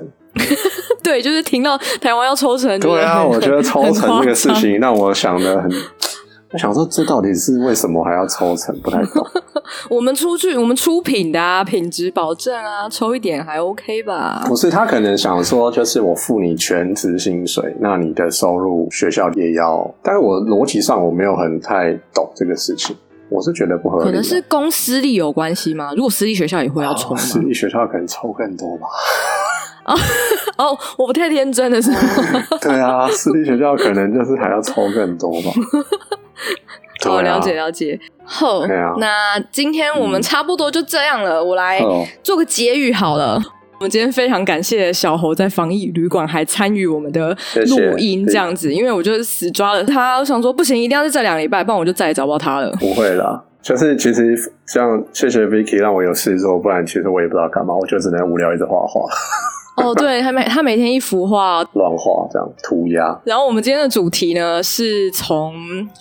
[1.02, 2.78] 对，就是听到台湾要抽成。
[2.78, 5.70] 对啊，我觉得抽成这个事情让我想的很。
[6.52, 8.74] 我想说，这到底是为什么还要抽成？
[8.80, 9.24] 不太懂。
[9.90, 14.42] 我们出去，我们出品的啊，品质保证啊，抽一点还 OK 吧？
[14.46, 19.94] 不是，他可能想说，就是我付你全职薪水，那你的收入学校也要。
[20.02, 22.96] 但是我逻辑上我没有很太懂这个事情，
[23.28, 24.04] 我是觉得不合理。
[24.04, 25.92] 可能是公私立有关系吗？
[25.94, 27.20] 如果私立学校也会要抽吗？
[27.20, 28.86] 私立学校可能抽更多吧。
[29.84, 29.94] 哦
[30.56, 31.98] 哦，我不太天真的是吗？
[32.60, 35.50] 对啊，私立学校可能就是还要抽更多吧。
[37.06, 37.98] 哦，了解了解。
[38.24, 41.38] 好，啊，那今天我们差不多就这样了。
[41.38, 41.80] 嗯、我来
[42.22, 43.40] 做个结语好了。
[43.80, 47.28] 我们今天非常感谢小侯在防疫旅馆还参与我们的
[47.68, 52.68] 录音，这样子，因为我就死抓了他，我想说不行，一定要是这两个礼拜，不然我就再也找不到他了。
[52.80, 54.36] 不会啦，就是其实
[54.66, 59.08] 像谢谢 Vicky 让我有事做，不然其实我也不知道干嘛，我就只能无聊一直画画。
[59.78, 63.16] 哦，对，他每他每天一幅画，乱画这样涂鸦。
[63.24, 65.54] 然后我们今天的主题呢，是从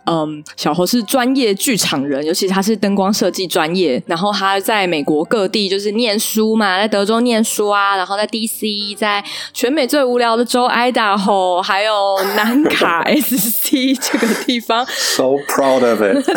[0.06, 9.24] 嗯，小侯是专业剧场人，尤其他是灯光设计专业，然后他在美国各地就是念书嘛，在德州念书啊，然后在 DC，在
[9.54, 13.72] 全美最无聊的州 Idaho，还有南卡 SC
[14.02, 16.36] 这个地方，so proud of it， 对，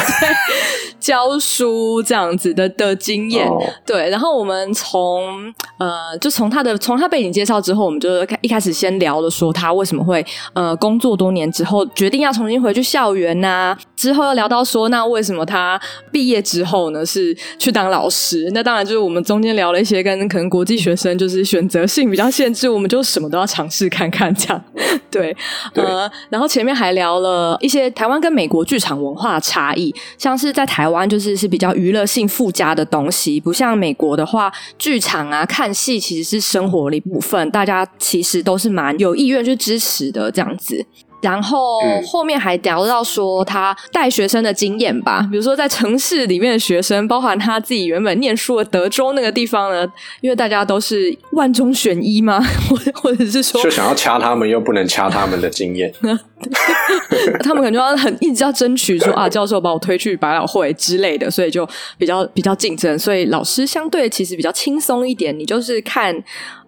[1.01, 3.63] 教书这样子的的经验，oh.
[3.87, 7.30] 对，然后我们从呃，就从他的从他背景。
[7.33, 8.09] 介绍之后，我们就
[8.41, 18.51] 一开始先聊了，说他为什么会呃工作多年之后决定要重新回去校园呐、之后又聊到说，那为什么他毕业之后呢是去当老师？
[18.53, 24.65] 那当然就是我们中间聊了一些跟可能国际学生就是选择性比较限制，我们就什么都要尝试看看这样。
[25.11, 25.37] 对，
[25.75, 40.87] 呃，然后前面还聊了一些台湾跟美国剧场文化差异，像是在台湾就是是比较娱乐性附加的东西，不像美国的话，剧场啊看戏其实是生活里部分，大家其实都是蛮有意愿去支持的这样子。
[41.23, 49.87] 然后后面还聊到说他带学生的经验吧，比如说在城市里面的学生，包含他自己原本念书的德州那个地方呢，
[50.23, 52.41] 因为大家都是万中选一吗？
[52.71, 55.93] 或或者是说，就想要掐他们，又不能掐他们的经验，
[57.45, 61.69] 他们感觉要很一直要争取说啊，教授把我推去百老汇之类的，所以就
[61.99, 66.17] 比较比较竞争，所以老师相对其实比较轻松一点，你就是看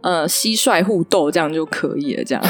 [0.03, 2.45] 呃蟋蟀互斗这样就可以了，这样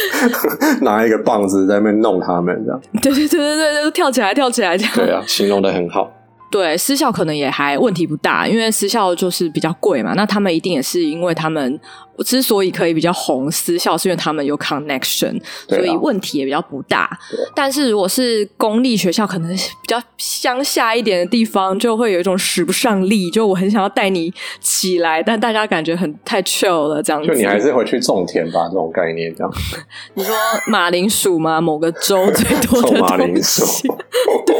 [0.80, 1.16] 拿一个。
[1.26, 2.80] 棒子在那边弄他们，这样。
[3.02, 4.92] 对对对对对，就跳起来跳起来这样。
[4.94, 6.08] 对啊，形容的很好。
[6.52, 10.12] 对，私校可能也还问题不大，因为私校就是比较贵嘛。
[10.14, 11.80] 那他们一定也是因为他们。
[12.24, 17.18] 之所以可以比较红，私校是因为他们有 connection，所以问题也比较不大。
[17.54, 23.30] 但是如果是公立学校，可能比较乡下一点的地方，就会有一种使不上力。
[23.30, 27.28] 就我很想要带你起来，但大家感觉很太 chill 了，这样子。
[27.28, 29.52] 就你还是回去种田吧，这种概念这样。
[30.14, 30.34] 你说
[30.68, 31.60] 马铃薯吗？
[31.60, 33.62] 某个州 最多的马铃薯，
[34.46, 34.54] 对，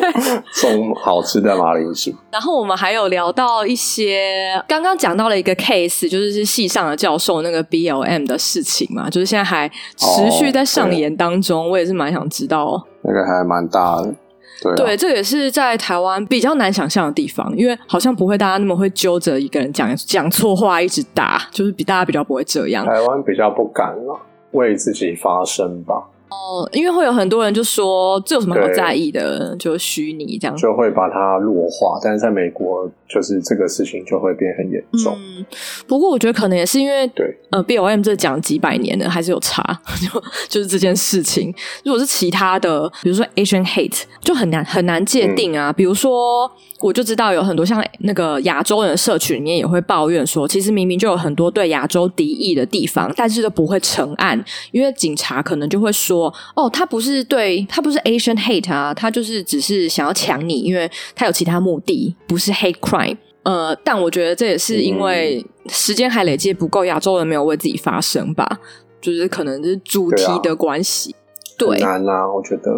[0.61, 2.15] 种好吃的马铃薯。
[2.31, 7.46] 然后我们还有聊到一些，刚刚讲到了一个 case，就是是系上的教授。
[7.47, 12.83] 那个 BLM 的事情嘛，就是现在还持续在上演当中，哦、我也是蛮想知道哦。
[13.03, 14.15] 那个还蛮大的，
[14.63, 22.85] 对、啊，对，这也是在台湾比较难想象的地方，因为好像不会大家那么会揪着一个人讲讲错话一直打，就是比大家比较不会这样。
[22.85, 24.21] 台湾比较不敢了，
[24.53, 25.95] 为自己发声吧。
[26.29, 32.01] 哦，因为会有很多人就说这有什么好在意的，就虚拟这样，就会把它弱化。
[32.03, 35.17] 但是在美国，就是这个事情就会变很严重。
[35.17, 35.45] 嗯，
[35.87, 39.63] 不过我觉得可能也是因为对，呃 BOM 这讲几百年了，还是有差，
[40.03, 41.55] 就就是这件事情。
[41.85, 45.71] 如果是其他的，比如说 Asian hate，就很难很难界定啊。
[45.71, 46.51] 嗯、比如说，
[46.81, 62.96] 我就知道有很多像那个亚洲人的社群里面也会抱怨说，其实明明就有很多对亚洲敌意的地方，但是都不会成案，因为警察可能就会说，哦，他不是对他不是 Asian hate 啊，他就是只是想要抢你，因为他有其他目的，不是 hate crime。
[63.43, 68.45] 呃，但我觉得这也是因为时间还累积不够，亚洲人没有为自己发声吧，
[69.01, 71.15] 就是可能是主题的关系。
[71.57, 72.73] 对，啊、对难啊，我觉得。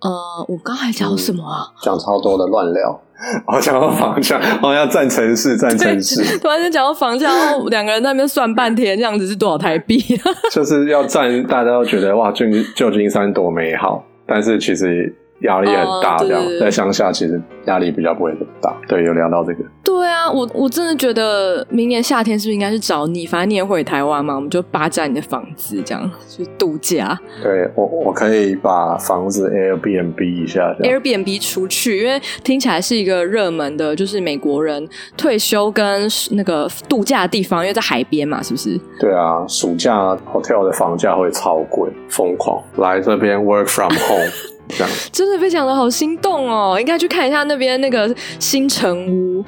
[0.00, 0.10] 呃，
[0.48, 1.68] 我刚才讲什么啊？
[1.80, 3.00] 讲、嗯、超多的乱聊。
[3.46, 6.38] 我讲到房价，我要战城市，战城市。
[6.38, 9.98] 突然间讲到房价，然后两个人在那边算半天，这样子是多少台币？
[10.50, 15.14] 就是要战，大家都觉得哇，旧旧金山多美好，但是其实。
[15.40, 18.74] 压力很大，这样、oh, 在乡下其实压力比较不会这么大。
[18.88, 19.64] 对，有聊到这个。
[19.82, 23.26] 对啊，我我真的觉得明年夏天是不是应该是找你？
[23.26, 27.18] 反正你也回台湾嘛，我们就霸占你的房子，这样去度假。
[27.42, 38.80] 对，我我可以把房子 Airbnb 一下，Airbnb 出去，因为听起来是一个热门的，就是美国人退休跟那个度假的地方，因为在海边嘛，是不是？
[38.98, 44.53] 对啊，暑假 hotel 的房价会超贵，疯狂来这边 work from home。
[44.76, 49.44] 这样真的非常的好心动哦，应该去看一下那边那个新城屋。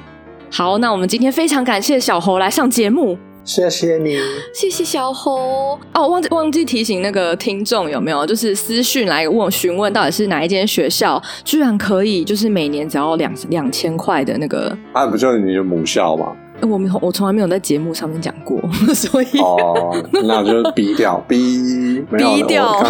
[0.49, 4.17] 好，那我们今天非常感谢小侯来上节目，谢谢你，
[4.53, 5.77] 谢谢小侯。
[5.93, 16.33] 哦，忘记忘记提醒那个听众有没有，就是私讯来问询问到底是哪一间学校，居然可以就是每年只要两两千块的那个，啊，不就是你的母校吗？
[16.61, 18.59] 我没有，我从来没有在节目上面讲过，
[18.93, 22.83] 所以哦，那就逼掉，逼， 逼掉，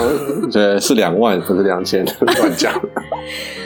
[0.52, 2.74] 对，是两万，不是两千， 乱讲。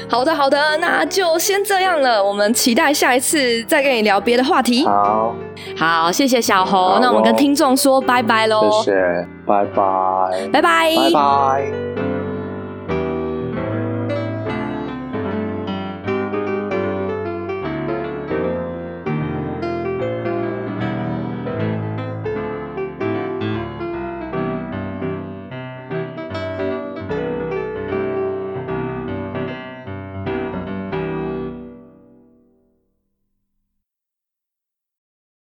[0.09, 4.85] 好的，好的，那就先这样了，我们期待下一次再跟你聊别的话题。
[4.85, 5.35] 好，
[5.77, 11.90] 好，谢谢小侯，那我们跟听众说拜拜喽，谢谢，拜拜，拜拜，拜拜。